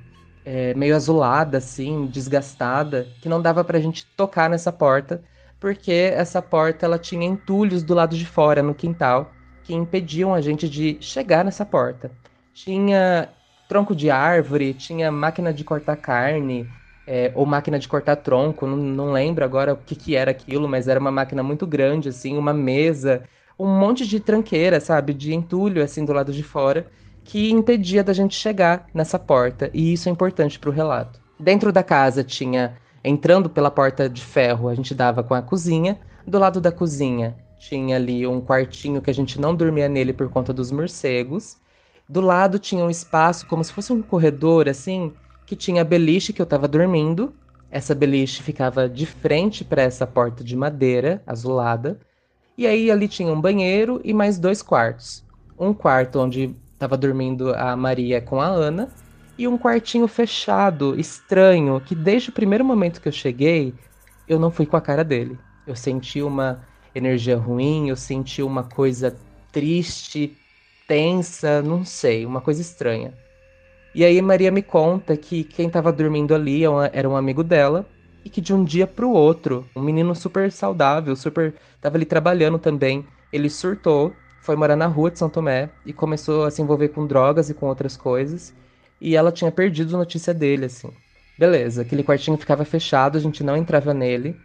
é, 0.44 0.74
meio 0.74 0.94
azulada, 0.94 1.58
assim, 1.58 2.04
desgastada, 2.06 3.06
que 3.22 3.28
não 3.28 3.40
dava 3.40 3.64
pra 3.64 3.80
gente 3.80 4.04
tocar 4.14 4.50
nessa 4.50 4.70
porta, 4.70 5.22
porque 5.62 5.92
essa 6.12 6.42
porta 6.42 6.84
ela 6.84 6.98
tinha 6.98 7.24
entulhos 7.24 7.84
do 7.84 7.94
lado 7.94 8.16
de 8.16 8.26
fora, 8.26 8.64
no 8.64 8.74
quintal, 8.74 9.30
que 9.62 9.72
impediam 9.72 10.34
a 10.34 10.40
gente 10.40 10.68
de 10.68 10.98
chegar 11.00 11.44
nessa 11.44 11.64
porta. 11.64 12.10
Tinha 12.52 13.28
tronco 13.68 13.94
de 13.94 14.10
árvore, 14.10 14.74
tinha 14.74 15.12
máquina 15.12 15.52
de 15.52 15.62
cortar 15.62 15.94
carne, 15.94 16.68
é, 17.06 17.30
ou 17.36 17.46
máquina 17.46 17.78
de 17.78 17.86
cortar 17.86 18.16
tronco, 18.16 18.66
não, 18.66 18.76
não 18.76 19.12
lembro 19.12 19.44
agora 19.44 19.74
o 19.74 19.76
que, 19.76 19.94
que 19.94 20.16
era 20.16 20.32
aquilo, 20.32 20.68
mas 20.68 20.88
era 20.88 20.98
uma 20.98 21.12
máquina 21.12 21.44
muito 21.44 21.64
grande, 21.64 22.08
assim, 22.08 22.36
uma 22.36 22.52
mesa, 22.52 23.22
um 23.56 23.68
monte 23.68 24.04
de 24.04 24.18
tranqueira, 24.18 24.80
sabe, 24.80 25.14
de 25.14 25.32
entulho, 25.32 25.80
assim, 25.80 26.04
do 26.04 26.12
lado 26.12 26.32
de 26.32 26.42
fora, 26.42 26.88
que 27.22 27.52
impedia 27.52 28.02
da 28.02 28.12
gente 28.12 28.34
chegar 28.34 28.86
nessa 28.92 29.16
porta, 29.16 29.70
e 29.72 29.92
isso 29.92 30.08
é 30.08 30.12
importante 30.12 30.58
para 30.58 30.70
o 30.70 30.72
relato. 30.72 31.20
Dentro 31.38 31.70
da 31.70 31.84
casa 31.84 32.24
tinha, 32.24 32.76
entrando 33.04 33.50
pela 33.50 33.70
porta 33.70 34.08
de 34.08 34.24
ferro, 34.24 34.68
a 34.68 34.74
gente 34.74 34.94
dava 34.94 35.22
com 35.22 35.34
a 35.34 35.42
cozinha, 35.42 35.98
do 36.26 36.38
lado 36.38 36.60
da 36.60 36.70
cozinha 36.70 37.36
tinha 37.62 37.94
ali 37.94 38.26
um 38.26 38.40
quartinho 38.40 39.00
que 39.00 39.08
a 39.08 39.14
gente 39.14 39.40
não 39.40 39.54
dormia 39.54 39.88
nele 39.88 40.12
por 40.12 40.28
conta 40.28 40.52
dos 40.52 40.72
morcegos, 40.72 41.58
do 42.08 42.20
lado 42.20 42.58
tinha 42.58 42.84
um 42.84 42.90
espaço 42.90 43.46
como 43.46 43.62
se 43.62 43.72
fosse 43.72 43.92
um 43.92 44.02
corredor, 44.02 44.68
assim, 44.68 45.12
que 45.46 45.54
tinha 45.54 45.82
a 45.82 45.84
beliche 45.84 46.32
que 46.32 46.42
eu 46.42 46.46
tava 46.46 46.66
dormindo. 46.66 47.32
Essa 47.70 47.94
beliche 47.94 48.42
ficava 48.42 48.88
de 48.88 49.06
frente 49.06 49.64
para 49.64 49.82
essa 49.82 50.04
porta 50.04 50.42
de 50.42 50.56
madeira 50.56 51.22
azulada. 51.24 52.00
E 52.58 52.66
aí 52.66 52.90
ali 52.90 53.06
tinha 53.06 53.32
um 53.32 53.40
banheiro 53.40 54.00
e 54.02 54.12
mais 54.12 54.38
dois 54.38 54.60
quartos. 54.60 55.24
Um 55.56 55.72
quarto 55.72 56.18
onde 56.18 56.56
estava 56.72 56.96
dormindo 56.96 57.54
a 57.54 57.76
Maria 57.76 58.20
com 58.20 58.40
a 58.40 58.46
Ana 58.46 58.88
e 59.38 59.48
um 59.48 59.58
quartinho 59.58 60.06
fechado, 60.06 60.98
estranho, 60.98 61.80
que 61.80 61.94
desde 61.94 62.30
o 62.30 62.32
primeiro 62.32 62.64
momento 62.64 63.00
que 63.00 63.08
eu 63.08 63.12
cheguei, 63.12 63.74
eu 64.28 64.38
não 64.38 64.50
fui 64.50 64.66
com 64.66 64.76
a 64.76 64.80
cara 64.80 65.02
dele. 65.02 65.38
Eu 65.66 65.74
senti 65.74 66.22
uma 66.22 66.64
energia 66.94 67.36
ruim, 67.36 67.88
eu 67.88 67.96
senti 67.96 68.42
uma 68.42 68.64
coisa 68.64 69.16
triste, 69.50 70.36
tensa, 70.86 71.62
não 71.62 71.84
sei, 71.84 72.26
uma 72.26 72.40
coisa 72.40 72.60
estranha. 72.60 73.14
E 73.94 74.04
aí 74.04 74.20
Maria 74.22 74.50
me 74.50 74.62
conta 74.62 75.16
que 75.16 75.44
quem 75.44 75.66
estava 75.66 75.92
dormindo 75.92 76.34
ali 76.34 76.64
é 76.64 76.68
era 76.92 77.08
um 77.08 77.16
amigo 77.16 77.44
dela 77.44 77.86
e 78.24 78.30
que 78.30 78.40
de 78.40 78.54
um 78.54 78.64
dia 78.64 78.86
para 78.86 79.04
o 79.04 79.12
outro, 79.12 79.66
um 79.76 79.82
menino 79.82 80.14
super 80.14 80.50
saudável, 80.50 81.14
super 81.14 81.54
tava 81.80 81.96
ali 81.96 82.06
trabalhando 82.06 82.58
também, 82.58 83.06
ele 83.32 83.50
surtou, 83.50 84.12
foi 84.40 84.56
morar 84.56 84.76
na 84.76 84.86
rua 84.86 85.10
de 85.10 85.18
São 85.18 85.28
Tomé 85.28 85.70
e 85.84 85.92
começou 85.92 86.44
a 86.44 86.50
se 86.50 86.62
envolver 86.62 86.88
com 86.88 87.06
drogas 87.06 87.50
e 87.50 87.54
com 87.54 87.66
outras 87.66 87.96
coisas, 87.96 88.54
e 89.02 89.16
ela 89.16 89.32
tinha 89.32 89.50
perdido 89.50 89.98
notícia 89.98 90.32
dele 90.32 90.66
assim. 90.66 90.90
Beleza, 91.36 91.82
aquele 91.82 92.04
quartinho 92.04 92.36
ficava 92.36 92.64
fechado, 92.64 93.18
a 93.18 93.20
gente 93.20 93.42
não 93.42 93.56
entrava 93.56 93.92
nele. 93.92 94.36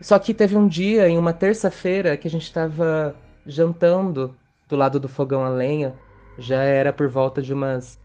Só 0.00 0.18
que 0.18 0.32
teve 0.32 0.56
um 0.56 0.68
dia, 0.68 1.08
em 1.08 1.18
uma 1.18 1.32
terça-feira, 1.32 2.16
que 2.16 2.28
a 2.28 2.30
gente 2.30 2.44
estava 2.44 3.16
jantando 3.44 4.36
do 4.68 4.76
lado 4.76 5.00
do 5.00 5.08
fogão 5.08 5.44
a 5.44 5.48
lenha. 5.48 5.94
Já 6.38 6.62
era 6.62 6.92
por 6.92 7.08
volta 7.08 7.42
de 7.42 7.52
umas 7.52 7.98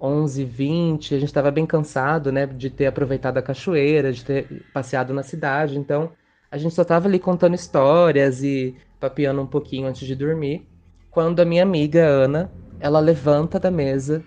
11h20, 0.00 1.16
a 1.16 1.18
gente 1.18 1.24
estava 1.24 1.50
bem 1.50 1.66
cansado, 1.66 2.30
né, 2.30 2.46
de 2.46 2.70
ter 2.70 2.86
aproveitado 2.86 3.38
a 3.38 3.42
cachoeira, 3.42 4.12
de 4.12 4.24
ter 4.24 4.64
passeado 4.72 5.12
na 5.12 5.24
cidade, 5.24 5.76
então 5.76 6.12
a 6.50 6.56
gente 6.56 6.74
só 6.74 6.82
estava 6.82 7.08
ali 7.08 7.18
contando 7.18 7.54
histórias 7.54 8.42
e 8.42 8.76
papeando 9.00 9.42
um 9.42 9.46
pouquinho 9.46 9.88
antes 9.88 10.06
de 10.06 10.14
dormir, 10.14 10.66
quando 11.10 11.40
a 11.40 11.44
minha 11.44 11.62
amiga 11.62 12.04
Ana, 12.04 12.50
ela 12.78 13.00
levanta 13.00 13.58
da 13.58 13.70
mesa 13.70 14.22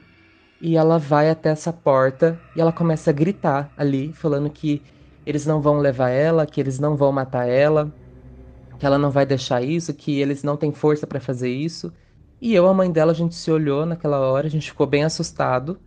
e 0.62 0.78
ela 0.78 1.00
vai 1.00 1.30
até 1.30 1.50
essa 1.50 1.74
porta 1.74 2.39
e 2.56 2.62
ela 2.62 2.71
começa 2.71 3.10
a 3.10 3.13
gritar 3.13 3.71
ali, 3.76 4.13
falando 4.13 4.50
que 4.50 4.82
eles 5.26 5.45
não 5.45 5.62
vão 5.62 5.80
levar 5.80 6.10
ela, 6.10 6.45
que 6.45 6.62
eles 6.62 6.80
não 6.80 6.95
vão 6.95 7.12
matar 7.12 7.47
ela, 7.47 7.91
que 8.78 8.86
ela 8.86 8.97
não 8.97 9.10
vai 9.10 9.26
deixar 9.26 9.62
isso, 9.63 9.93
que 9.93 10.19
eles 10.19 10.43
não 10.43 10.56
têm 10.56 10.71
força 10.71 11.08
para 11.08 11.19
fazer 11.19 11.50
isso. 11.50 11.91
E 12.39 12.54
eu, 12.54 12.67
a 12.67 12.74
mãe 12.74 12.91
dela, 12.91 13.12
a 13.12 13.15
gente 13.15 13.36
se 13.36 13.52
olhou 13.52 13.86
naquela 13.86 14.19
hora, 14.19 14.47
a 14.47 14.50
gente 14.50 14.69
ficou 14.69 14.88
bem 14.88 15.04
assustado 15.04 15.80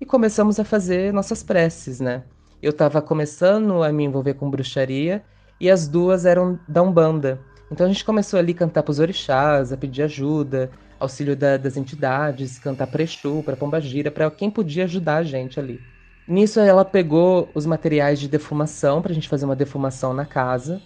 e 0.00 0.06
começamos 0.06 0.58
a 0.58 0.64
fazer 0.64 1.12
nossas 1.12 1.42
preces, 1.42 2.00
né? 2.00 2.24
Eu 2.60 2.70
estava 2.70 3.00
começando 3.02 3.82
a 3.82 3.92
me 3.92 4.04
envolver 4.04 4.34
com 4.34 4.50
bruxaria 4.50 5.24
e 5.60 5.70
as 5.70 5.88
duas 5.88 6.24
eram 6.26 6.58
da 6.68 6.82
Umbanda. 6.82 7.40
Então 7.70 7.86
a 7.86 7.88
gente 7.88 8.04
começou 8.04 8.38
ali 8.38 8.52
a 8.52 8.56
cantar 8.56 8.82
pros 8.82 8.98
orixás, 8.98 9.72
a 9.72 9.76
pedir 9.76 10.02
ajuda, 10.02 10.70
auxílio 11.02 11.36
da, 11.36 11.56
das 11.56 11.76
entidades, 11.76 12.58
cantar 12.58 12.86
prexu 12.86 13.42
para 13.42 13.56
pombagira, 13.56 14.10
para 14.10 14.30
quem 14.30 14.50
podia 14.50 14.84
ajudar 14.84 15.16
a 15.16 15.22
gente 15.22 15.58
ali. 15.58 15.80
Nisso 16.26 16.60
ela 16.60 16.84
pegou 16.84 17.50
os 17.54 17.66
materiais 17.66 18.20
de 18.20 18.28
defumação 18.28 19.02
para 19.02 19.12
a 19.12 19.14
gente 19.14 19.28
fazer 19.28 19.44
uma 19.44 19.56
defumação 19.56 20.14
na 20.14 20.24
casa. 20.24 20.80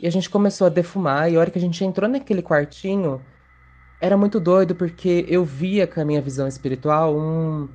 E 0.00 0.06
a 0.06 0.10
gente 0.10 0.30
começou 0.30 0.66
a 0.66 0.70
defumar, 0.70 1.30
e 1.30 1.36
a 1.36 1.40
hora 1.40 1.50
que 1.50 1.58
a 1.58 1.60
gente 1.60 1.84
entrou 1.84 2.08
naquele 2.08 2.40
quartinho, 2.40 3.20
era 4.00 4.16
muito 4.16 4.38
doido 4.38 4.74
porque 4.76 5.26
eu 5.28 5.44
via 5.44 5.86
com 5.86 6.00
a 6.00 6.04
minha 6.04 6.22
visão 6.22 6.46
espiritual 6.46 7.16
um, 7.18 7.68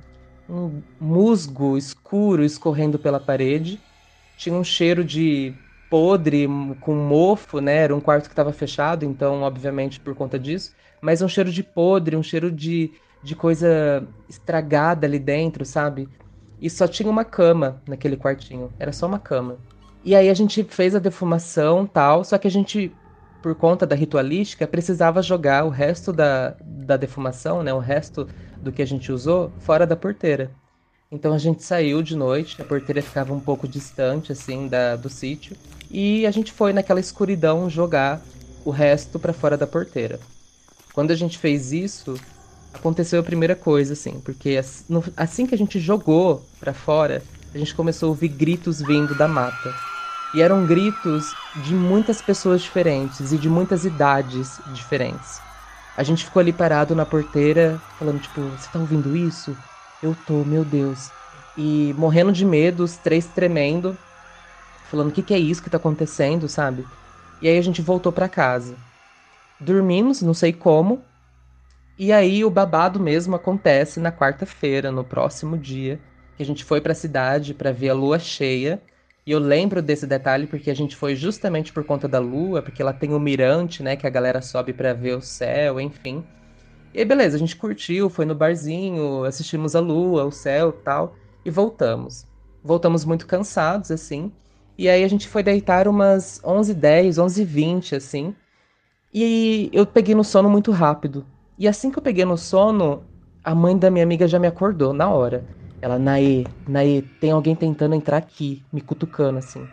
um 0.48 0.82
musgo 0.98 1.76
escuro 1.76 2.42
escorrendo 2.42 2.98
pela 2.98 3.20
parede. 3.20 3.78
Tinha 4.38 4.54
um 4.54 4.64
cheiro 4.64 5.04
de 5.04 5.54
podre, 5.94 6.48
com 6.80 6.92
mofo, 6.92 7.60
né? 7.60 7.76
Era 7.76 7.94
um 7.94 8.00
quarto 8.00 8.24
que 8.24 8.32
estava 8.32 8.52
fechado, 8.52 9.04
então, 9.04 9.42
obviamente, 9.42 10.00
por 10.00 10.12
conta 10.12 10.36
disso. 10.36 10.72
Mas 11.00 11.22
um 11.22 11.28
cheiro 11.28 11.52
de 11.52 11.62
podre, 11.62 12.16
um 12.16 12.22
cheiro 12.22 12.50
de, 12.50 12.94
de 13.22 13.36
coisa 13.36 14.04
estragada 14.28 15.06
ali 15.06 15.20
dentro, 15.20 15.64
sabe? 15.64 16.08
E 16.60 16.68
só 16.68 16.88
tinha 16.88 17.08
uma 17.08 17.24
cama 17.24 17.80
naquele 17.86 18.16
quartinho. 18.16 18.72
Era 18.76 18.90
só 18.90 19.06
uma 19.06 19.20
cama. 19.20 19.56
E 20.04 20.16
aí 20.16 20.28
a 20.28 20.34
gente 20.34 20.64
fez 20.64 20.96
a 20.96 20.98
defumação 20.98 21.86
tal, 21.86 22.24
só 22.24 22.38
que 22.38 22.48
a 22.48 22.50
gente 22.50 22.90
por 23.40 23.54
conta 23.54 23.86
da 23.86 23.94
ritualística, 23.94 24.66
precisava 24.66 25.22
jogar 25.22 25.64
o 25.64 25.68
resto 25.68 26.12
da, 26.12 26.56
da 26.60 26.96
defumação, 26.96 27.62
né, 27.62 27.72
o 27.74 27.78
resto 27.78 28.26
do 28.60 28.72
que 28.72 28.80
a 28.80 28.86
gente 28.86 29.12
usou, 29.12 29.52
fora 29.58 29.86
da 29.86 29.94
porteira. 29.94 30.50
Então 31.14 31.32
a 31.32 31.38
gente 31.38 31.62
saiu 31.62 32.02
de 32.02 32.16
noite, 32.16 32.60
a 32.60 32.64
porteira 32.64 33.00
ficava 33.00 33.32
um 33.32 33.38
pouco 33.38 33.68
distante, 33.68 34.32
assim, 34.32 34.66
da, 34.66 34.96
do 34.96 35.08
sítio, 35.08 35.56
e 35.88 36.26
a 36.26 36.30
gente 36.32 36.50
foi 36.52 36.72
naquela 36.72 36.98
escuridão 36.98 37.70
jogar 37.70 38.20
o 38.64 38.70
resto 38.72 39.16
para 39.16 39.32
fora 39.32 39.56
da 39.56 39.64
porteira. 39.64 40.18
Quando 40.92 41.12
a 41.12 41.14
gente 41.14 41.38
fez 41.38 41.72
isso, 41.72 42.18
aconteceu 42.72 43.20
a 43.20 43.22
primeira 43.22 43.54
coisa, 43.54 43.92
assim, 43.92 44.20
porque 44.24 44.60
assim 45.16 45.46
que 45.46 45.54
a 45.54 45.58
gente 45.58 45.78
jogou 45.78 46.42
para 46.58 46.74
fora, 46.74 47.22
a 47.54 47.58
gente 47.58 47.76
começou 47.76 48.08
a 48.08 48.10
ouvir 48.10 48.28
gritos 48.28 48.82
vindo 48.82 49.14
da 49.14 49.28
mata. 49.28 49.72
E 50.34 50.42
eram 50.42 50.66
gritos 50.66 51.32
de 51.62 51.74
muitas 51.74 52.20
pessoas 52.20 52.60
diferentes 52.60 53.30
e 53.30 53.38
de 53.38 53.48
muitas 53.48 53.84
idades 53.84 54.58
diferentes. 54.72 55.40
A 55.96 56.02
gente 56.02 56.24
ficou 56.24 56.40
ali 56.40 56.52
parado 56.52 56.92
na 56.92 57.06
porteira, 57.06 57.80
falando, 58.00 58.20
tipo, 58.20 58.40
você 58.40 58.68
tá 58.72 58.80
ouvindo 58.80 59.16
isso? 59.16 59.56
Eu 60.00 60.14
tô, 60.14 60.44
meu 60.44 60.64
Deus. 60.64 61.14
E 61.56 61.92
morrendo 61.94 62.32
de 62.32 62.44
medo, 62.44 62.82
os 62.84 62.98
três 62.98 63.28
tremendo, 63.28 63.98
falando, 64.82 65.10
o 65.10 65.12
que, 65.12 65.22
que 65.22 65.34
é 65.34 65.38
isso 65.38 65.62
que 65.62 65.70
tá 65.70 65.78
acontecendo, 65.78 66.48
sabe? 66.48 66.88
E 67.40 67.48
aí 67.48 67.58
a 67.58 67.62
gente 67.62 67.82
voltou 67.82 68.12
para 68.12 68.28
casa. 68.28 68.80
Dormimos, 69.60 70.22
não 70.22 70.34
sei 70.34 70.52
como. 70.52 71.08
E 71.98 72.12
aí 72.12 72.44
o 72.44 72.50
babado 72.50 73.00
mesmo 73.00 73.36
acontece 73.36 74.00
na 74.00 74.12
quarta-feira, 74.12 74.90
no 74.92 75.04
próximo 75.04 75.58
dia, 75.58 76.02
que 76.36 76.42
a 76.42 76.46
gente 76.46 76.64
foi 76.64 76.80
para 76.80 76.92
a 76.92 76.94
cidade 76.94 77.54
para 77.54 77.72
ver 77.72 77.90
a 77.90 77.94
lua 77.94 78.18
cheia 78.18 78.82
e 79.26 79.30
eu 79.32 79.38
lembro 79.38 79.82
desse 79.82 80.06
detalhe 80.06 80.46
porque 80.46 80.70
a 80.70 80.74
gente 80.74 80.96
foi 80.96 81.16
justamente 81.16 81.72
por 81.72 81.84
conta 81.84 82.08
da 82.08 82.18
lua, 82.18 82.62
porque 82.62 82.82
ela 82.82 82.92
tem 82.92 83.10
o 83.12 83.16
um 83.16 83.20
mirante, 83.20 83.82
né, 83.82 83.96
que 83.96 84.06
a 84.06 84.10
galera 84.10 84.42
sobe 84.42 84.72
para 84.74 84.92
ver 84.94 85.16
o 85.16 85.20
céu, 85.22 85.80
enfim. 85.80 86.26
E 86.94 87.00
aí, 87.00 87.04
beleza, 87.04 87.34
a 87.34 87.40
gente 87.40 87.56
curtiu, 87.56 88.08
foi 88.08 88.24
no 88.24 88.36
barzinho, 88.36 89.24
assistimos 89.24 89.74
a 89.74 89.80
lua, 89.80 90.24
o 90.24 90.30
céu, 90.30 90.70
tal, 90.70 91.16
e 91.44 91.50
voltamos. 91.50 92.24
Voltamos 92.62 93.04
muito 93.04 93.26
cansados 93.26 93.90
assim. 93.90 94.30
E 94.78 94.88
aí 94.88 95.02
a 95.02 95.08
gente 95.08 95.26
foi 95.26 95.42
deitar 95.42 95.88
umas 95.88 96.40
11h10, 96.44 97.18
11h20 97.18 97.96
assim. 97.96 98.32
E 99.12 99.68
eu 99.72 99.84
peguei 99.84 100.14
no 100.14 100.22
sono 100.22 100.48
muito 100.48 100.70
rápido. 100.70 101.26
E 101.58 101.66
assim 101.66 101.90
que 101.90 101.98
eu 101.98 102.02
peguei 102.02 102.24
no 102.24 102.38
sono, 102.38 103.02
a 103.42 103.56
mãe 103.56 103.76
da 103.76 103.90
minha 103.90 104.04
amiga 104.04 104.28
já 104.28 104.38
me 104.38 104.46
acordou 104.46 104.92
na 104.92 105.08
hora. 105.08 105.44
Ela, 105.82 105.98
Naê, 105.98 106.44
Naê, 106.68 107.02
tem 107.20 107.32
alguém 107.32 107.56
tentando 107.56 107.96
entrar 107.96 108.18
aqui, 108.18 108.62
me 108.72 108.80
cutucando 108.80 109.38
assim. 109.38 109.66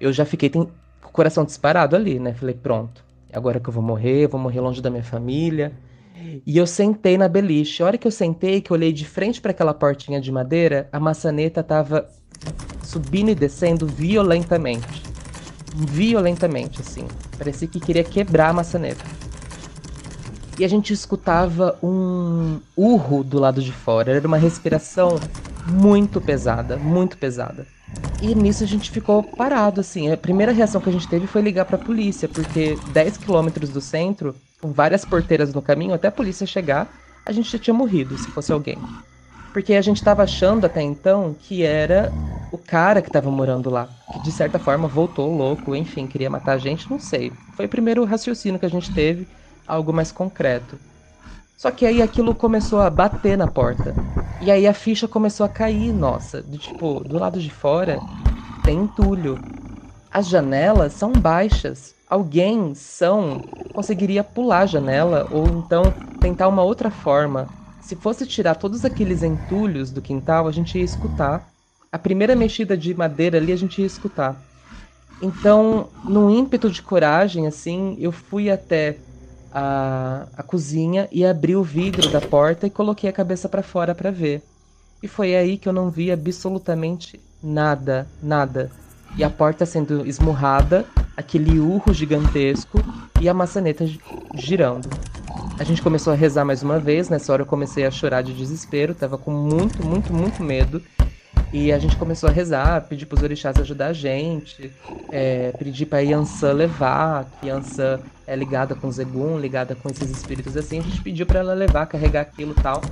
Eu 0.00 0.14
já 0.14 0.24
fiquei 0.24 0.48
com 0.48 0.62
o 0.62 1.12
coração 1.12 1.44
disparado 1.44 1.94
ali, 1.94 2.18
né? 2.18 2.32
Falei, 2.32 2.54
pronto, 2.54 3.04
agora 3.34 3.60
que 3.60 3.68
eu 3.68 3.72
vou 3.72 3.82
morrer, 3.82 4.26
vou 4.28 4.40
morrer 4.40 4.60
longe 4.60 4.80
da 4.80 4.90
minha 4.90 5.04
família. 5.04 5.72
E 6.46 6.56
eu 6.56 6.66
sentei 6.66 7.18
na 7.18 7.28
beliche. 7.28 7.82
A 7.82 7.86
hora 7.86 7.98
que 7.98 8.06
eu 8.06 8.12
sentei, 8.12 8.60
que 8.60 8.70
eu 8.70 8.76
olhei 8.76 8.92
de 8.92 9.04
frente 9.04 9.40
para 9.40 9.50
aquela 9.50 9.74
portinha 9.74 10.20
de 10.20 10.32
madeira, 10.32 10.88
a 10.92 10.98
maçaneta 10.98 11.62
tava 11.62 12.08
subindo 12.82 13.30
e 13.30 13.34
descendo 13.34 13.86
violentamente. 13.86 15.02
Violentamente, 15.74 16.80
assim. 16.80 17.06
Parecia 17.36 17.68
que 17.68 17.78
queria 17.78 18.04
quebrar 18.04 18.50
a 18.50 18.52
maçaneta 18.52 19.04
e 20.58 20.64
a 20.64 20.68
gente 20.68 20.92
escutava 20.92 21.78
um 21.80 22.58
urro 22.76 23.22
do 23.22 23.38
lado 23.38 23.62
de 23.62 23.72
fora. 23.72 24.12
Era 24.12 24.26
uma 24.26 24.36
respiração 24.36 25.20
muito 25.66 26.20
pesada, 26.20 26.76
muito 26.76 27.16
pesada. 27.16 27.64
E 28.20 28.34
nisso 28.34 28.64
a 28.64 28.66
gente 28.66 28.90
ficou 28.90 29.22
parado, 29.22 29.80
assim. 29.80 30.10
A 30.10 30.16
primeira 30.16 30.52
reação 30.52 30.80
que 30.80 30.88
a 30.88 30.92
gente 30.92 31.08
teve 31.08 31.26
foi 31.26 31.40
ligar 31.40 31.64
para 31.64 31.76
a 31.76 31.84
polícia, 31.84 32.28
porque 32.28 32.76
10 32.92 33.16
quilômetros 33.16 33.70
do 33.70 33.80
centro, 33.80 34.34
com 34.60 34.72
várias 34.72 35.04
porteiras 35.04 35.54
no 35.54 35.62
caminho, 35.62 35.94
até 35.94 36.08
a 36.08 36.12
polícia 36.12 36.46
chegar, 36.46 36.92
a 37.24 37.30
gente 37.30 37.50
já 37.50 37.58
tinha 37.58 37.74
morrido, 37.74 38.18
se 38.18 38.28
fosse 38.28 38.50
alguém. 38.50 38.78
Porque 39.52 39.74
a 39.74 39.82
gente 39.82 40.02
tava 40.02 40.22
achando 40.22 40.66
até 40.66 40.82
então 40.82 41.34
que 41.38 41.62
era 41.62 42.12
o 42.50 42.58
cara 42.58 43.00
que 43.00 43.10
tava 43.10 43.30
morando 43.30 43.70
lá. 43.70 43.88
Que 44.12 44.22
de 44.22 44.32
certa 44.32 44.58
forma 44.58 44.88
voltou 44.88 45.34
louco, 45.34 45.74
enfim, 45.74 46.06
queria 46.06 46.28
matar 46.28 46.52
a 46.52 46.58
gente, 46.58 46.90
não 46.90 46.98
sei. 46.98 47.32
Foi 47.54 47.66
o 47.66 47.68
primeiro 47.68 48.04
raciocínio 48.04 48.58
que 48.58 48.66
a 48.66 48.70
gente 48.70 48.92
teve, 48.92 49.28
algo 49.66 49.92
mais 49.92 50.10
concreto. 50.10 50.78
Só 51.58 51.72
que 51.72 51.84
aí 51.84 52.00
aquilo 52.00 52.36
começou 52.36 52.80
a 52.80 52.88
bater 52.88 53.36
na 53.36 53.48
porta. 53.48 53.92
E 54.40 54.48
aí 54.48 54.64
a 54.64 54.72
ficha 54.72 55.08
começou 55.08 55.44
a 55.44 55.48
cair, 55.48 55.92
nossa. 55.92 56.40
De, 56.40 56.56
tipo, 56.56 57.00
do 57.00 57.18
lado 57.18 57.40
de 57.40 57.50
fora 57.50 57.98
tem 58.64 58.78
entulho. 58.78 59.36
As 60.08 60.28
janelas 60.28 60.92
são 60.92 61.10
baixas. 61.10 61.96
Alguém 62.08 62.76
são 62.76 63.42
conseguiria 63.74 64.22
pular 64.22 64.60
a 64.60 64.66
janela 64.66 65.26
ou 65.32 65.48
então 65.48 65.82
tentar 66.20 66.46
uma 66.46 66.62
outra 66.62 66.92
forma. 66.92 67.48
Se 67.80 67.96
fosse 67.96 68.24
tirar 68.24 68.54
todos 68.54 68.84
aqueles 68.84 69.24
entulhos 69.24 69.90
do 69.90 70.00
quintal, 70.00 70.46
a 70.46 70.52
gente 70.52 70.78
ia 70.78 70.84
escutar. 70.84 71.48
A 71.90 71.98
primeira 71.98 72.36
mexida 72.36 72.76
de 72.76 72.94
madeira 72.94 73.36
ali 73.36 73.50
a 73.50 73.56
gente 73.56 73.80
ia 73.80 73.86
escutar. 73.86 74.40
Então, 75.20 75.88
num 76.04 76.30
ímpeto 76.30 76.70
de 76.70 76.80
coragem, 76.82 77.48
assim, 77.48 77.96
eu 77.98 78.12
fui 78.12 78.48
até 78.48 78.98
a, 79.52 80.26
a 80.36 80.42
cozinha 80.42 81.08
e 81.10 81.24
abri 81.24 81.56
o 81.56 81.62
vidro 81.62 82.08
da 82.10 82.20
porta 82.20 82.66
e 82.66 82.70
coloquei 82.70 83.08
a 83.08 83.12
cabeça 83.12 83.48
para 83.48 83.62
fora 83.62 83.94
para 83.94 84.10
ver. 84.10 84.42
E 85.02 85.08
foi 85.08 85.36
aí 85.36 85.56
que 85.56 85.68
eu 85.68 85.72
não 85.72 85.90
vi 85.90 86.10
absolutamente 86.10 87.20
nada, 87.42 88.06
nada. 88.22 88.70
E 89.16 89.24
a 89.24 89.30
porta 89.30 89.64
sendo 89.64 90.06
esmurrada, 90.06 90.84
aquele 91.16 91.58
urro 91.58 91.92
gigantesco 91.94 92.78
e 93.20 93.28
a 93.28 93.34
maçaneta 93.34 93.88
girando. 94.34 94.88
A 95.58 95.64
gente 95.64 95.82
começou 95.82 96.12
a 96.12 96.16
rezar 96.16 96.44
mais 96.44 96.62
uma 96.62 96.78
vez, 96.78 97.08
nessa 97.08 97.32
hora 97.32 97.42
eu 97.42 97.46
comecei 97.46 97.84
a 97.84 97.90
chorar 97.90 98.22
de 98.22 98.32
desespero, 98.32 98.94
tava 98.94 99.18
com 99.18 99.32
muito, 99.32 99.84
muito, 99.84 100.12
muito 100.12 100.42
medo. 100.42 100.82
E 101.52 101.72
a 101.72 101.78
gente 101.78 101.96
começou 101.96 102.28
a 102.28 102.32
rezar, 102.32 102.82
pedir 102.82 103.06
para 103.06 103.16
os 103.16 103.22
orixás 103.22 103.56
ajudar 103.58 103.88
a 103.88 103.92
gente, 103.92 104.70
é, 105.10 105.50
pedir 105.58 105.86
para 105.86 106.00
Yansan 106.00 106.52
levar, 106.52 107.24
que 107.40 107.48
Yansan 107.48 108.00
é 108.26 108.36
ligada 108.36 108.74
com 108.74 108.90
Zegun, 108.90 109.38
ligada 109.38 109.74
com 109.74 109.88
esses 109.88 110.10
espíritos 110.10 110.56
assim. 110.56 110.80
A 110.80 110.82
gente 110.82 111.00
pediu 111.00 111.24
para 111.24 111.40
ela 111.40 111.54
levar, 111.54 111.86
carregar 111.86 112.20
aquilo 112.20 112.54
tal, 112.54 112.82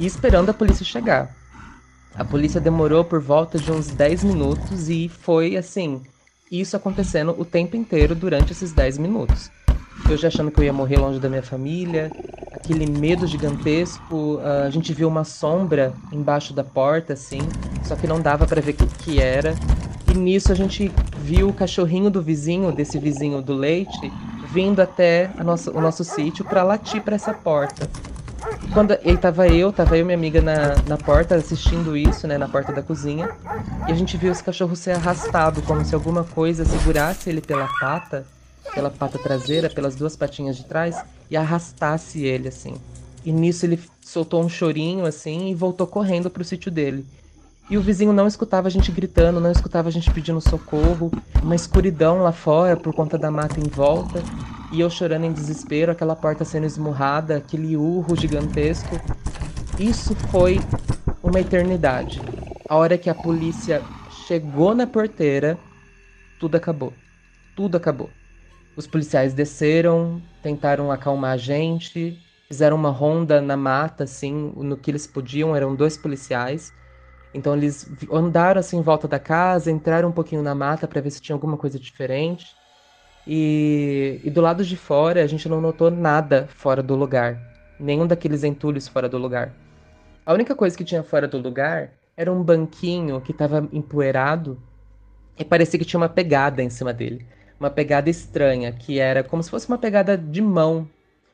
e 0.00 0.06
esperando 0.06 0.48
a 0.50 0.54
polícia 0.54 0.84
chegar. 0.84 1.34
A 2.14 2.24
polícia 2.24 2.60
demorou 2.60 3.04
por 3.04 3.20
volta 3.20 3.58
de 3.58 3.70
uns 3.70 3.88
10 3.88 4.24
minutos 4.24 4.88
e 4.88 5.08
foi 5.08 5.56
assim, 5.56 6.02
isso 6.50 6.76
acontecendo 6.76 7.34
o 7.38 7.44
tempo 7.44 7.76
inteiro 7.76 8.14
durante 8.14 8.52
esses 8.52 8.72
10 8.72 8.98
minutos. 8.98 9.50
Eu 10.08 10.16
já 10.16 10.28
achando 10.28 10.50
que 10.50 10.60
eu 10.60 10.64
ia 10.64 10.72
morrer 10.72 10.98
longe 10.98 11.18
da 11.18 11.28
minha 11.28 11.42
família, 11.42 12.10
aquele 12.52 12.86
medo 12.86 13.26
gigantesco. 13.26 14.36
Uh, 14.36 14.66
a 14.66 14.70
gente 14.70 14.92
viu 14.92 15.08
uma 15.08 15.24
sombra 15.24 15.92
embaixo 16.12 16.52
da 16.54 16.62
porta, 16.62 17.12
assim, 17.12 17.40
só 17.82 17.96
que 17.96 18.06
não 18.06 18.20
dava 18.20 18.46
para 18.46 18.60
ver 18.60 18.72
o 18.72 18.74
que, 18.74 18.86
que 18.86 19.20
era. 19.20 19.54
E 20.10 20.14
nisso 20.14 20.52
a 20.52 20.54
gente 20.54 20.92
viu 21.18 21.48
o 21.48 21.52
cachorrinho 21.52 22.10
do 22.10 22.22
vizinho, 22.22 22.70
desse 22.72 22.98
vizinho 22.98 23.40
do 23.40 23.54
leite, 23.54 24.12
vindo 24.52 24.80
até 24.80 25.30
nossa, 25.42 25.70
o 25.70 25.80
nosso 25.80 26.04
sítio 26.04 26.44
para 26.44 26.62
latir 26.62 27.02
para 27.02 27.16
essa 27.16 27.32
porta. 27.32 27.88
Quando 28.72 28.96
ele 29.02 29.16
tava 29.16 29.48
eu, 29.48 29.72
tava 29.72 29.96
eu 29.96 30.02
e 30.02 30.04
minha 30.04 30.16
amiga 30.16 30.40
na, 30.40 30.74
na 30.86 30.96
porta 30.96 31.36
assistindo 31.36 31.96
isso, 31.96 32.26
né, 32.26 32.36
na 32.36 32.48
porta 32.48 32.72
da 32.72 32.82
cozinha, 32.82 33.30
e 33.88 33.92
a 33.92 33.94
gente 33.94 34.16
viu 34.16 34.32
esse 34.32 34.42
cachorro 34.42 34.74
ser 34.74 34.92
arrastado 34.92 35.62
como 35.62 35.84
se 35.84 35.94
alguma 35.94 36.24
coisa 36.24 36.64
segurasse 36.64 37.30
ele 37.30 37.40
pela 37.40 37.68
pata 37.80 38.26
pela 38.74 38.90
pata 38.90 39.18
traseira, 39.18 39.70
pelas 39.70 39.94
duas 39.94 40.16
patinhas 40.16 40.56
de 40.56 40.64
trás 40.64 41.02
e 41.30 41.36
arrastasse 41.36 42.24
ele 42.24 42.48
assim. 42.48 42.74
E 43.24 43.32
nisso 43.32 43.66
ele 43.66 43.80
soltou 44.00 44.42
um 44.42 44.48
chorinho 44.48 45.06
assim 45.06 45.50
e 45.50 45.54
voltou 45.54 45.86
correndo 45.86 46.30
pro 46.30 46.44
sítio 46.44 46.70
dele. 46.70 47.06
E 47.70 47.78
o 47.78 47.80
vizinho 47.80 48.12
não 48.12 48.26
escutava 48.26 48.68
a 48.68 48.70
gente 48.70 48.90
gritando, 48.90 49.40
não 49.40 49.50
escutava 49.50 49.88
a 49.88 49.92
gente 49.92 50.10
pedindo 50.10 50.40
socorro, 50.40 51.10
uma 51.42 51.54
escuridão 51.54 52.22
lá 52.22 52.32
fora 52.32 52.76
por 52.76 52.92
conta 52.92 53.16
da 53.16 53.30
mata 53.30 53.60
em 53.60 53.68
volta, 53.68 54.22
e 54.72 54.80
eu 54.80 54.90
chorando 54.90 55.24
em 55.24 55.32
desespero, 55.32 55.92
aquela 55.92 56.16
porta 56.16 56.44
sendo 56.44 56.66
esmurrada, 56.66 57.36
aquele 57.36 57.76
urro 57.76 58.16
gigantesco. 58.16 59.00
Isso 59.78 60.14
foi 60.30 60.60
uma 61.22 61.40
eternidade. 61.40 62.20
A 62.68 62.76
hora 62.76 62.98
que 62.98 63.08
a 63.08 63.14
polícia 63.14 63.82
chegou 64.26 64.74
na 64.74 64.86
porteira, 64.86 65.58
tudo 66.40 66.56
acabou. 66.56 66.92
Tudo 67.54 67.76
acabou. 67.76 68.10
Os 68.74 68.86
policiais 68.86 69.34
desceram, 69.34 70.22
tentaram 70.42 70.90
acalmar 70.90 71.32
a 71.32 71.36
gente, 71.36 72.18
fizeram 72.48 72.76
uma 72.76 72.90
ronda 72.90 73.40
na 73.40 73.56
mata, 73.56 74.04
assim, 74.04 74.52
no 74.56 74.76
que 74.76 74.90
eles 74.90 75.06
podiam, 75.06 75.54
eram 75.54 75.74
dois 75.74 75.96
policiais. 75.96 76.72
Então 77.34 77.54
eles 77.54 77.90
andaram 78.10 78.60
assim 78.60 78.78
em 78.78 78.82
volta 78.82 79.06
da 79.06 79.18
casa, 79.18 79.70
entraram 79.70 80.08
um 80.08 80.12
pouquinho 80.12 80.42
na 80.42 80.54
mata 80.54 80.86
para 80.86 81.00
ver 81.00 81.10
se 81.10 81.20
tinha 81.20 81.34
alguma 81.34 81.56
coisa 81.56 81.78
diferente. 81.78 82.54
E, 83.26 84.20
e, 84.24 84.30
do 84.30 84.40
lado 84.40 84.64
de 84.64 84.76
fora 84.76 85.22
a 85.22 85.26
gente 85.26 85.48
não 85.48 85.60
notou 85.60 85.90
nada 85.90 86.48
fora 86.48 86.82
do 86.82 86.96
lugar, 86.96 87.38
nenhum 87.78 88.06
daqueles 88.06 88.42
entulhos 88.42 88.88
fora 88.88 89.08
do 89.08 89.16
lugar. 89.16 89.54
A 90.26 90.32
única 90.32 90.54
coisa 90.54 90.76
que 90.76 90.84
tinha 90.84 91.02
fora 91.02 91.28
do 91.28 91.38
lugar 91.38 91.92
era 92.16 92.32
um 92.32 92.42
banquinho 92.42 93.20
que 93.20 93.32
estava 93.32 93.68
empoeirado 93.72 94.60
e 95.38 95.44
parecia 95.44 95.78
que 95.78 95.84
tinha 95.84 96.00
uma 96.00 96.08
pegada 96.08 96.62
em 96.62 96.68
cima 96.68 96.92
dele 96.92 97.24
uma 97.62 97.70
pegada 97.70 98.10
estranha, 98.10 98.72
que 98.72 98.98
era 98.98 99.22
como 99.22 99.42
se 99.42 99.48
fosse 99.48 99.68
uma 99.68 99.78
pegada 99.78 100.18
de 100.18 100.42
mão, 100.42 100.88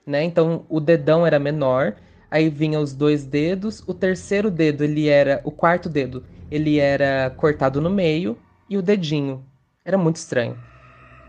né? 0.06 0.22
Então 0.22 0.66
o 0.68 0.78
dedão 0.78 1.26
era 1.26 1.38
menor, 1.38 1.94
aí 2.30 2.50
vinha 2.50 2.78
os 2.78 2.92
dois 2.92 3.24
dedos, 3.24 3.82
o 3.86 3.94
terceiro 3.94 4.50
dedo, 4.50 4.84
ele 4.84 5.08
era 5.08 5.40
o 5.42 5.50
quarto 5.50 5.88
dedo, 5.88 6.22
ele 6.50 6.78
era 6.78 7.30
cortado 7.30 7.80
no 7.80 7.88
meio 7.88 8.36
e 8.68 8.76
o 8.76 8.82
dedinho. 8.82 9.42
Era 9.82 9.96
muito 9.96 10.16
estranho. 10.16 10.58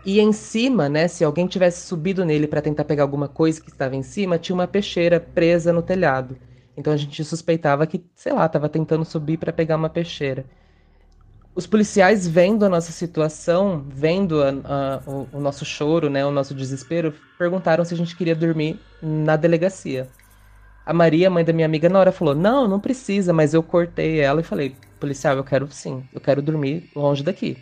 E 0.04 0.20
em 0.20 0.32
cima, 0.32 0.86
né, 0.88 1.08
se 1.08 1.24
alguém 1.24 1.46
tivesse 1.46 1.86
subido 1.86 2.22
nele 2.24 2.46
para 2.46 2.60
tentar 2.60 2.84
pegar 2.84 3.02
alguma 3.02 3.28
coisa 3.28 3.60
que 3.60 3.70
estava 3.70 3.96
em 3.96 4.02
cima, 4.02 4.38
tinha 4.38 4.54
uma 4.54 4.66
peixeira 4.66 5.18
presa 5.18 5.72
no 5.72 5.82
telhado. 5.82 6.36
Então 6.76 6.92
a 6.92 6.96
gente 6.96 7.24
suspeitava 7.24 7.86
que, 7.86 8.04
sei 8.14 8.32
lá, 8.32 8.44
estava 8.44 8.68
tentando 8.68 9.04
subir 9.04 9.38
para 9.38 9.52
pegar 9.52 9.76
uma 9.76 9.88
peixeira 9.88 10.44
os 11.54 11.66
policiais 11.66 12.26
vendo 12.26 12.64
a 12.64 12.68
nossa 12.68 12.92
situação, 12.92 13.84
vendo 13.88 14.42
a, 14.42 14.50
a, 14.64 15.10
o, 15.10 15.28
o, 15.32 15.40
nosso 15.40 15.64
choro, 15.64 16.08
né, 16.08 16.24
o 16.24 16.30
nosso 16.30 16.54
desespero, 16.54 17.12
perguntaram 17.38 17.84
se 17.84 17.92
a 17.92 17.96
gente 17.96 18.16
queria 18.16 18.34
dormir 18.34 18.78
na 19.02 19.36
delegacia. 19.36 20.08
A 20.86 20.92
Maria, 20.92 21.28
mãe 21.28 21.44
da 21.44 21.52
minha 21.52 21.66
amiga, 21.66 21.88
na 21.88 21.98
hora 21.98 22.12
falou: 22.12 22.34
Não, 22.34 22.66
não 22.66 22.80
precisa, 22.80 23.32
mas 23.32 23.52
eu 23.52 23.62
cortei 23.62 24.20
ela 24.20 24.40
e 24.40 24.44
falei: 24.44 24.74
Policial, 24.98 25.36
eu 25.36 25.44
quero 25.44 25.70
sim, 25.70 26.02
eu 26.12 26.20
quero 26.20 26.40
dormir 26.40 26.90
longe 26.96 27.22
daqui. 27.22 27.56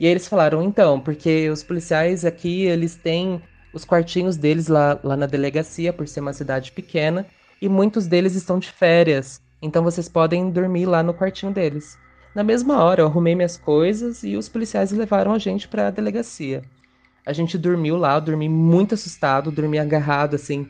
E 0.00 0.06
aí 0.06 0.10
eles 0.10 0.26
falaram: 0.26 0.62
Então, 0.62 0.98
porque 0.98 1.50
os 1.50 1.62
policiais 1.62 2.24
aqui, 2.24 2.62
eles 2.62 2.96
têm 2.96 3.42
os 3.72 3.84
quartinhos 3.84 4.36
deles 4.36 4.68
lá, 4.68 4.98
lá 5.02 5.16
na 5.16 5.26
delegacia, 5.26 5.92
por 5.92 6.08
ser 6.08 6.20
uma 6.20 6.32
cidade 6.32 6.72
pequena, 6.72 7.26
e 7.60 7.68
muitos 7.68 8.06
deles 8.06 8.34
estão 8.34 8.58
de 8.58 8.70
férias. 8.70 9.40
Então 9.60 9.82
vocês 9.82 10.08
podem 10.08 10.50
dormir 10.50 10.86
lá 10.86 11.02
no 11.02 11.12
quartinho 11.12 11.52
deles. 11.52 11.96
Na 12.34 12.42
mesma 12.42 12.82
hora, 12.82 13.02
eu 13.02 13.06
arrumei 13.06 13.34
minhas 13.34 13.56
coisas 13.56 14.24
e 14.24 14.36
os 14.36 14.48
policiais 14.48 14.90
levaram 14.90 15.32
a 15.32 15.38
gente 15.38 15.68
para 15.68 15.86
a 15.86 15.90
delegacia. 15.90 16.62
A 17.24 17.32
gente 17.32 17.56
dormiu 17.56 17.96
lá, 17.96 18.16
eu 18.16 18.20
dormi 18.20 18.48
muito 18.48 18.94
assustado, 18.94 19.52
dormi 19.52 19.78
agarrado 19.78 20.34
assim 20.34 20.66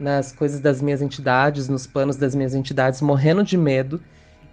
nas 0.00 0.32
coisas 0.32 0.58
das 0.58 0.80
minhas 0.80 1.02
entidades, 1.02 1.68
nos 1.68 1.86
panos 1.86 2.16
das 2.16 2.34
minhas 2.34 2.54
entidades, 2.54 3.00
morrendo 3.02 3.44
de 3.44 3.56
medo 3.56 4.00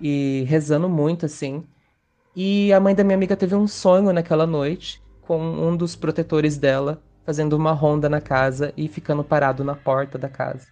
e 0.01 0.43
rezando 0.47 0.89
muito 0.89 1.25
assim. 1.25 1.63
E 2.35 2.71
a 2.73 2.79
mãe 2.79 2.93
da 2.93 3.03
minha 3.03 3.15
amiga 3.15 3.35
teve 3.35 3.55
um 3.55 3.67
sonho 3.67 4.11
naquela 4.13 4.45
noite 4.45 5.01
com 5.21 5.39
um 5.39 5.75
dos 5.75 5.95
protetores 5.95 6.57
dela 6.57 7.01
fazendo 7.25 7.53
uma 7.53 7.71
ronda 7.71 8.09
na 8.09 8.19
casa 8.19 8.73
e 8.75 8.87
ficando 8.87 9.23
parado 9.23 9.63
na 9.63 9.75
porta 9.75 10.17
da 10.17 10.27
casa. 10.27 10.67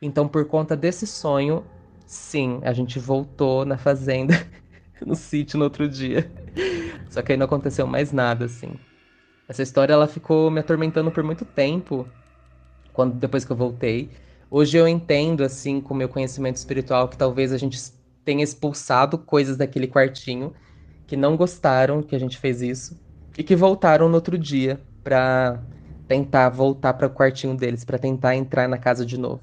Então, 0.00 0.28
por 0.28 0.44
conta 0.46 0.76
desse 0.76 1.06
sonho, 1.06 1.64
sim, 2.06 2.60
a 2.62 2.72
gente 2.72 2.98
voltou 2.98 3.64
na 3.64 3.78
fazenda 3.78 4.34
no 5.06 5.14
sítio 5.14 5.58
no 5.58 5.64
outro 5.64 5.88
dia. 5.88 6.30
Só 7.10 7.22
que 7.22 7.32
aí 7.32 7.38
não 7.38 7.46
aconteceu 7.46 7.86
mais 7.86 8.12
nada, 8.12 8.46
assim. 8.46 8.74
Essa 9.48 9.62
história 9.62 9.92
ela 9.92 10.08
ficou 10.08 10.50
me 10.50 10.60
atormentando 10.60 11.10
por 11.10 11.22
muito 11.22 11.44
tempo, 11.44 12.08
quando 12.92 13.14
depois 13.14 13.44
que 13.44 13.52
eu 13.52 13.56
voltei. 13.56 14.10
Hoje 14.50 14.76
eu 14.76 14.88
entendo, 14.88 15.44
assim, 15.44 15.80
com 15.80 15.94
meu 15.94 16.08
conhecimento 16.08 16.56
espiritual, 16.56 17.08
que 17.08 17.16
talvez 17.16 17.52
a 17.52 17.58
gente 17.58 17.78
tenha 18.24 18.42
expulsado 18.42 19.18
coisas 19.18 19.56
daquele 19.56 19.86
quartinho 19.86 20.54
que 21.06 21.16
não 21.16 21.36
gostaram 21.36 22.02
que 22.02 22.16
a 22.16 22.18
gente 22.18 22.38
fez 22.38 22.62
isso 22.62 22.98
e 23.36 23.42
que 23.42 23.54
voltaram 23.54 24.08
no 24.08 24.14
outro 24.14 24.38
dia 24.38 24.80
para 25.02 25.62
tentar 26.08 26.48
voltar 26.48 26.94
para 26.94 27.06
o 27.06 27.10
quartinho 27.10 27.54
deles, 27.56 27.84
para 27.84 27.98
tentar 27.98 28.34
entrar 28.36 28.68
na 28.68 28.78
casa 28.78 29.04
de 29.04 29.18
novo. 29.18 29.42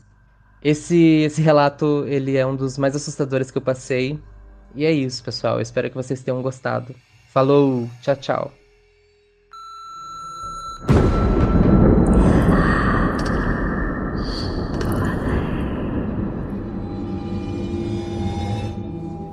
Esse 0.62 0.98
esse 1.24 1.42
relato, 1.42 2.06
ele 2.08 2.38
é 2.38 2.46
um 2.46 2.56
dos 2.56 2.78
mais 2.78 2.96
assustadores 2.96 3.52
que 3.52 3.58
eu 3.58 3.62
passei 3.62 4.20
e 4.76 4.86
é 4.86 4.92
isso, 4.92 5.24
pessoal. 5.24 5.56
Eu 5.56 5.62
espero 5.62 5.90
que 5.90 5.96
vocês 5.96 6.22
tenham 6.22 6.42
gostado. 6.42 6.96
Falou, 7.34 7.90
tchau, 8.02 8.16
tchau. 8.16 8.52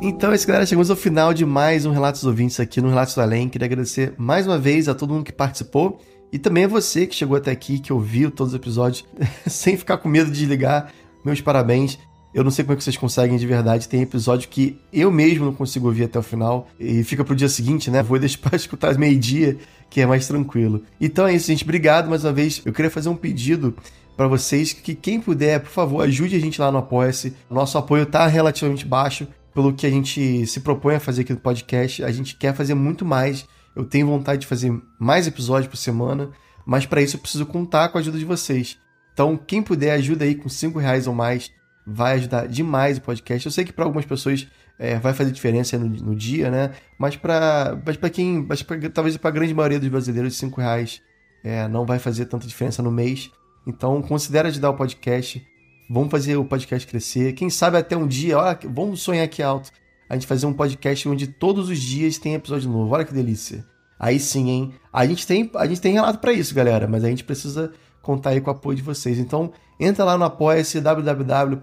Então, 0.00 0.32
esse 0.32 0.46
galera, 0.46 0.64
chegamos 0.64 0.90
ao 0.90 0.96
final 0.96 1.34
de 1.34 1.44
mais 1.44 1.84
um 1.84 1.90
Relatos 1.90 2.24
Ouvintes 2.24 2.58
aqui 2.58 2.80
no 2.80 2.88
Relatos 2.88 3.14
do 3.14 3.20
Além. 3.20 3.48
Queria 3.48 3.66
agradecer 3.66 4.14
mais 4.16 4.46
uma 4.46 4.58
vez 4.58 4.88
a 4.88 4.94
todo 4.94 5.12
mundo 5.12 5.24
que 5.24 5.32
participou 5.32 6.00
e 6.32 6.38
também 6.38 6.64
a 6.64 6.68
você 6.68 7.06
que 7.06 7.14
chegou 7.14 7.36
até 7.36 7.50
aqui, 7.50 7.78
que 7.78 7.92
ouviu 7.92 8.30
todos 8.30 8.52
os 8.52 8.58
episódios 8.58 9.04
sem 9.46 9.76
ficar 9.76 9.98
com 9.98 10.08
medo 10.08 10.30
de 10.30 10.38
desligar. 10.38 10.92
Meus 11.24 11.40
parabéns. 11.40 11.98
Eu 12.34 12.44
não 12.44 12.50
sei 12.50 12.64
como 12.64 12.74
é 12.74 12.76
que 12.76 12.84
vocês 12.84 12.96
conseguem 12.96 13.38
de 13.38 13.46
verdade. 13.46 13.88
Tem 13.88 14.02
episódio 14.02 14.48
que 14.48 14.78
eu 14.92 15.10
mesmo 15.10 15.46
não 15.46 15.54
consigo 15.54 15.86
ouvir 15.86 16.04
até 16.04 16.18
o 16.18 16.22
final 16.22 16.68
e 16.78 17.02
fica 17.02 17.24
pro 17.24 17.34
dia 17.34 17.48
seguinte, 17.48 17.90
né? 17.90 18.02
Vou 18.02 18.18
deixar 18.18 18.38
pra 18.38 18.54
escutar 18.56 18.96
meio-dia, 18.98 19.56
que 19.88 20.00
é 20.00 20.06
mais 20.06 20.26
tranquilo. 20.26 20.82
Então 21.00 21.26
é 21.26 21.34
isso, 21.34 21.46
gente. 21.46 21.64
Obrigado 21.64 22.08
mais 22.08 22.24
uma 22.24 22.32
vez. 22.32 22.60
Eu 22.64 22.72
queria 22.72 22.90
fazer 22.90 23.08
um 23.08 23.16
pedido 23.16 23.74
para 24.16 24.26
vocês 24.26 24.72
que 24.72 24.94
quem 24.94 25.20
puder, 25.20 25.60
por 25.60 25.70
favor, 25.70 26.02
ajude 26.02 26.36
a 26.36 26.40
gente 26.40 26.60
lá 26.60 26.70
no 26.70 26.78
Apoia-se. 26.78 27.34
Nosso 27.48 27.78
apoio 27.78 28.04
tá 28.04 28.26
relativamente 28.26 28.84
baixo 28.84 29.26
pelo 29.54 29.72
que 29.72 29.86
a 29.86 29.90
gente 29.90 30.46
se 30.46 30.60
propõe 30.60 30.96
a 30.96 31.00
fazer 31.00 31.22
aqui 31.22 31.32
no 31.32 31.40
podcast. 31.40 32.04
A 32.04 32.12
gente 32.12 32.36
quer 32.36 32.54
fazer 32.54 32.74
muito 32.74 33.04
mais. 33.04 33.46
Eu 33.74 33.84
tenho 33.84 34.06
vontade 34.06 34.42
de 34.42 34.46
fazer 34.46 34.76
mais 34.98 35.26
episódios 35.26 35.70
por 35.70 35.76
semana, 35.76 36.30
mas 36.66 36.84
para 36.84 37.00
isso 37.00 37.16
eu 37.16 37.20
preciso 37.20 37.46
contar 37.46 37.88
com 37.88 37.96
a 37.96 38.00
ajuda 38.00 38.18
de 38.18 38.24
vocês. 38.24 38.76
Então, 39.14 39.36
quem 39.36 39.62
puder, 39.62 39.92
ajuda 39.92 40.24
aí 40.24 40.34
com 40.34 40.48
5 40.48 40.78
reais 40.78 41.06
ou 41.06 41.14
mais 41.14 41.50
vai 41.90 42.14
ajudar 42.14 42.46
demais 42.46 42.98
o 42.98 43.00
podcast. 43.00 43.46
Eu 43.46 43.52
sei 43.52 43.64
que 43.64 43.72
para 43.72 43.84
algumas 43.84 44.04
pessoas 44.04 44.46
é, 44.78 44.98
vai 44.98 45.12
fazer 45.12 45.32
diferença 45.32 45.78
no, 45.78 45.88
no 45.88 46.14
dia, 46.14 46.50
né? 46.50 46.72
Mas 46.98 47.16
para 47.16 47.78
mas 47.84 48.10
quem, 48.10 48.44
mas 48.46 48.62
pra, 48.62 48.76
talvez 48.90 49.16
para 49.16 49.30
a 49.30 49.32
grande 49.32 49.54
maioria 49.54 49.80
dos 49.80 49.88
brasileiros, 49.88 50.36
5 50.36 50.60
reais 50.60 51.02
é, 51.42 51.66
não 51.68 51.86
vai 51.86 51.98
fazer 51.98 52.26
tanta 52.26 52.46
diferença 52.46 52.82
no 52.82 52.90
mês. 52.90 53.30
Então, 53.66 54.00
considere 54.02 54.48
ajudar 54.48 54.70
o 54.70 54.74
podcast. 54.74 55.44
Vamos 55.90 56.10
fazer 56.10 56.36
o 56.36 56.44
podcast 56.44 56.86
crescer. 56.86 57.32
Quem 57.32 57.48
sabe 57.48 57.78
até 57.78 57.96
um 57.96 58.06
dia, 58.06 58.38
olha, 58.38 58.58
vamos 58.64 59.00
sonhar 59.00 59.24
aqui 59.24 59.42
alto. 59.42 59.70
A 60.08 60.14
gente 60.14 60.26
fazer 60.26 60.46
um 60.46 60.52
podcast 60.52 61.08
onde 61.08 61.26
todos 61.26 61.68
os 61.68 61.78
dias 61.78 62.18
tem 62.18 62.34
episódio 62.34 62.70
novo. 62.70 62.94
Olha 62.94 63.04
que 63.04 63.12
delícia. 63.12 63.64
Aí 63.98 64.20
sim, 64.20 64.48
hein? 64.48 64.74
A 64.92 65.06
gente 65.06 65.26
tem, 65.26 65.50
a 65.54 65.66
gente 65.66 65.80
tem 65.80 65.92
relato 65.92 66.18
para 66.18 66.32
isso, 66.32 66.54
galera, 66.54 66.86
mas 66.86 67.02
a 67.04 67.08
gente 67.08 67.24
precisa 67.24 67.72
contar 68.08 68.30
aí 68.30 68.40
com 68.40 68.48
o 68.48 68.54
apoio 68.54 68.74
de 68.74 68.82
vocês. 68.82 69.18
Então, 69.18 69.52
entra 69.78 70.02
lá 70.02 70.16
no 70.16 70.24
apoia-se 70.24 70.80
www.apoia.se 70.80 71.60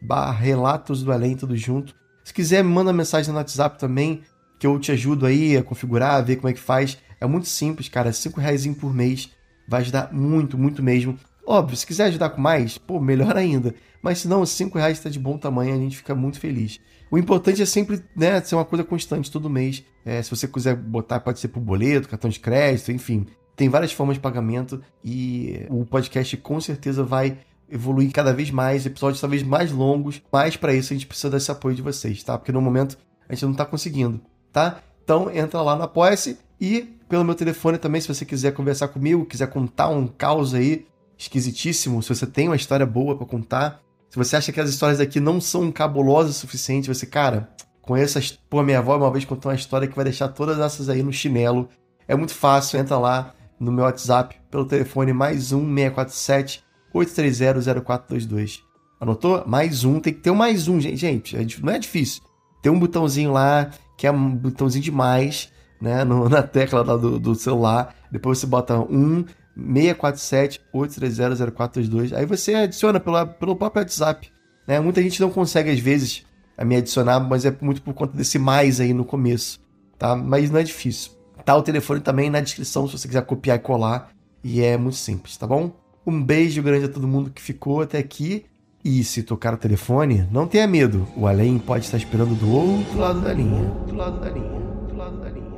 barra 0.00 0.30
Relatos 0.30 1.02
do 1.02 1.10
Além, 1.10 1.34
tudo 1.36 1.56
junto. 1.56 1.96
Se 2.22 2.32
quiser, 2.32 2.62
me 2.62 2.70
manda 2.70 2.92
mensagem 2.92 3.32
no 3.32 3.38
WhatsApp 3.38 3.76
também, 3.76 4.22
que 4.56 4.68
eu 4.68 4.78
te 4.78 4.92
ajudo 4.92 5.26
aí 5.26 5.56
a 5.56 5.64
configurar, 5.64 6.14
a 6.14 6.20
ver 6.20 6.36
como 6.36 6.48
é 6.48 6.52
que 6.52 6.60
faz. 6.60 6.96
É 7.20 7.26
muito 7.26 7.48
simples, 7.48 7.88
cara. 7.88 8.12
Cinco 8.12 8.40
reais 8.40 8.64
por 8.76 8.94
mês 8.94 9.30
vai 9.66 9.80
ajudar 9.80 10.12
muito, 10.12 10.56
muito 10.56 10.80
mesmo. 10.80 11.18
Óbvio, 11.44 11.76
se 11.76 11.84
quiser 11.84 12.04
ajudar 12.04 12.30
com 12.30 12.40
mais, 12.40 12.78
pô, 12.78 13.00
melhor 13.00 13.36
ainda. 13.36 13.74
Mas 14.00 14.20
se 14.20 14.28
não, 14.28 14.46
cinco 14.46 14.78
reais 14.78 14.98
está 14.98 15.10
de 15.10 15.18
bom 15.18 15.36
tamanho, 15.36 15.74
a 15.74 15.78
gente 15.78 15.96
fica 15.96 16.14
muito 16.14 16.38
feliz. 16.38 16.78
O 17.10 17.18
importante 17.18 17.60
é 17.60 17.66
sempre 17.66 18.00
né, 18.14 18.40
ser 18.42 18.54
uma 18.54 18.64
coisa 18.64 18.84
constante 18.84 19.28
todo 19.28 19.50
mês. 19.50 19.82
É, 20.04 20.22
se 20.22 20.30
você 20.30 20.46
quiser 20.46 20.76
botar, 20.76 21.18
pode 21.18 21.40
ser 21.40 21.48
por 21.48 21.58
boleto, 21.60 22.08
cartão 22.08 22.30
de 22.30 22.38
crédito, 22.38 22.92
enfim. 22.92 23.26
Tem 23.58 23.68
várias 23.68 23.90
formas 23.90 24.14
de 24.14 24.20
pagamento 24.20 24.80
e 25.04 25.66
o 25.68 25.84
podcast 25.84 26.36
com 26.36 26.60
certeza 26.60 27.02
vai 27.02 27.38
evoluir 27.68 28.12
cada 28.12 28.32
vez 28.32 28.52
mais, 28.52 28.86
episódios 28.86 29.20
talvez 29.20 29.42
mais 29.42 29.72
longos, 29.72 30.22
mas 30.30 30.56
para 30.56 30.72
isso 30.72 30.92
a 30.92 30.96
gente 30.96 31.08
precisa 31.08 31.28
desse 31.28 31.50
apoio 31.50 31.74
de 31.74 31.82
vocês, 31.82 32.22
tá? 32.22 32.38
Porque 32.38 32.52
no 32.52 32.62
momento 32.62 32.96
a 33.28 33.34
gente 33.34 33.44
não 33.44 33.50
está 33.50 33.64
conseguindo, 33.64 34.20
tá? 34.52 34.78
Então 35.02 35.28
entra 35.28 35.60
lá 35.60 35.74
no 35.74 35.82
Apoia-se 35.82 36.38
e 36.60 36.82
pelo 37.08 37.24
meu 37.24 37.34
telefone 37.34 37.78
também, 37.78 38.00
se 38.00 38.06
você 38.06 38.24
quiser 38.24 38.52
conversar 38.52 38.86
comigo, 38.86 39.26
quiser 39.26 39.48
contar 39.48 39.88
um 39.88 40.06
caos 40.06 40.54
aí 40.54 40.86
esquisitíssimo, 41.18 42.00
se 42.00 42.14
você 42.14 42.28
tem 42.28 42.48
uma 42.48 42.54
história 42.54 42.86
boa 42.86 43.16
para 43.16 43.26
contar, 43.26 43.82
se 44.08 44.16
você 44.16 44.36
acha 44.36 44.52
que 44.52 44.60
as 44.60 44.70
histórias 44.70 45.00
aqui 45.00 45.18
não 45.18 45.40
são 45.40 45.72
cabulosas 45.72 46.36
o 46.36 46.38
suficiente, 46.38 46.86
você, 46.86 47.06
cara, 47.06 47.50
conheça, 47.82 48.20
pô, 48.48 48.62
minha 48.62 48.78
avó 48.78 48.96
uma 48.96 49.10
vez 49.10 49.24
contou 49.24 49.50
uma 49.50 49.56
história 49.56 49.88
que 49.88 49.96
vai 49.96 50.04
deixar 50.04 50.28
todas 50.28 50.60
essas 50.60 50.88
aí 50.88 51.02
no 51.02 51.12
chinelo. 51.12 51.68
É 52.06 52.14
muito 52.14 52.32
fácil, 52.32 52.78
entra 52.78 52.96
lá, 52.96 53.34
no 53.58 53.72
meu 53.72 53.84
WhatsApp 53.84 54.36
pelo 54.50 54.64
telefone 54.64 55.12
mais 55.12 55.52
um 55.52 55.64
647 55.74 56.64
830 56.92 57.82
0422. 57.82 58.62
Anotou? 59.00 59.44
Mais 59.46 59.84
um, 59.84 60.00
tem 60.00 60.12
que 60.12 60.20
ter 60.20 60.30
um 60.30 60.34
mais 60.34 60.66
um, 60.68 60.80
gente. 60.80 61.30
Gente, 61.30 61.64
não 61.64 61.72
é 61.72 61.78
difícil. 61.78 62.22
Tem 62.62 62.72
um 62.72 62.78
botãozinho 62.78 63.32
lá, 63.32 63.70
que 63.96 64.06
é 64.06 64.10
um 64.10 64.34
botãozinho 64.34 64.82
de 64.82 64.90
mais, 64.90 65.52
né? 65.80 66.04
No, 66.04 66.26
na 66.30 66.42
tecla 66.42 66.82
do, 66.84 67.18
do 67.18 67.34
celular. 67.34 67.94
Depois 68.10 68.38
você 68.38 68.46
bota 68.46 68.78
um 68.78 69.24
647 69.56 70.60
830 70.72 71.52
0422. 71.52 72.12
Aí 72.12 72.26
você 72.26 72.54
adiciona 72.54 72.98
pelo, 72.98 73.26
pelo 73.26 73.56
próprio 73.56 73.82
WhatsApp. 73.82 74.30
Né? 74.66 74.80
Muita 74.80 75.02
gente 75.02 75.20
não 75.20 75.30
consegue, 75.30 75.70
às 75.70 75.78
vezes, 75.78 76.24
me 76.64 76.76
adicionar, 76.76 77.20
mas 77.20 77.44
é 77.44 77.56
muito 77.60 77.82
por 77.82 77.94
conta 77.94 78.16
desse 78.16 78.38
mais 78.38 78.80
aí 78.80 78.92
no 78.92 79.04
começo. 79.04 79.60
Tá? 79.98 80.16
Mas 80.16 80.50
não 80.50 80.58
é 80.58 80.62
difícil. 80.62 81.12
Tá 81.48 81.56
o 81.56 81.62
telefone 81.62 82.00
também 82.00 82.28
na 82.28 82.42
descrição 82.42 82.86
se 82.86 82.92
você 82.92 83.08
quiser 83.08 83.24
copiar 83.24 83.56
e 83.56 83.60
colar. 83.60 84.10
E 84.44 84.60
é 84.60 84.76
muito 84.76 84.98
simples, 84.98 85.34
tá 85.34 85.46
bom? 85.46 85.72
Um 86.06 86.22
beijo 86.22 86.62
grande 86.62 86.84
a 86.84 86.88
todo 86.90 87.08
mundo 87.08 87.30
que 87.30 87.40
ficou 87.40 87.80
até 87.80 87.96
aqui. 87.96 88.44
E 88.84 89.02
se 89.02 89.22
tocar 89.22 89.54
o 89.54 89.56
telefone, 89.56 90.28
não 90.30 90.46
tenha 90.46 90.66
medo. 90.66 91.08
O 91.16 91.26
além 91.26 91.58
pode 91.58 91.86
estar 91.86 91.96
esperando 91.96 92.34
do 92.34 92.54
outro 92.54 92.98
lado 92.98 93.22
da 93.22 93.32
linha. 93.32 93.62
Do. 93.62 93.92
Do 93.92 93.96
lado 93.96 94.20
da 94.20 94.28
linha. 94.28 94.60
Do 94.90 94.96
lado 94.98 95.20
da 95.22 95.30
linha. 95.30 95.48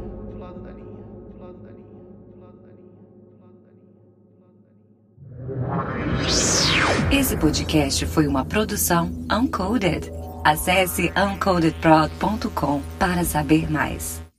Esse 7.11 7.37
podcast 7.37 8.07
foi 8.07 8.29
uma 8.29 8.45
produção 8.45 9.11
Uncoded. 9.29 10.09
Acesse 10.45 11.13
uncodedprod.com 11.17 12.81
para 12.97 13.25
saber 13.25 13.69
mais. 13.69 14.30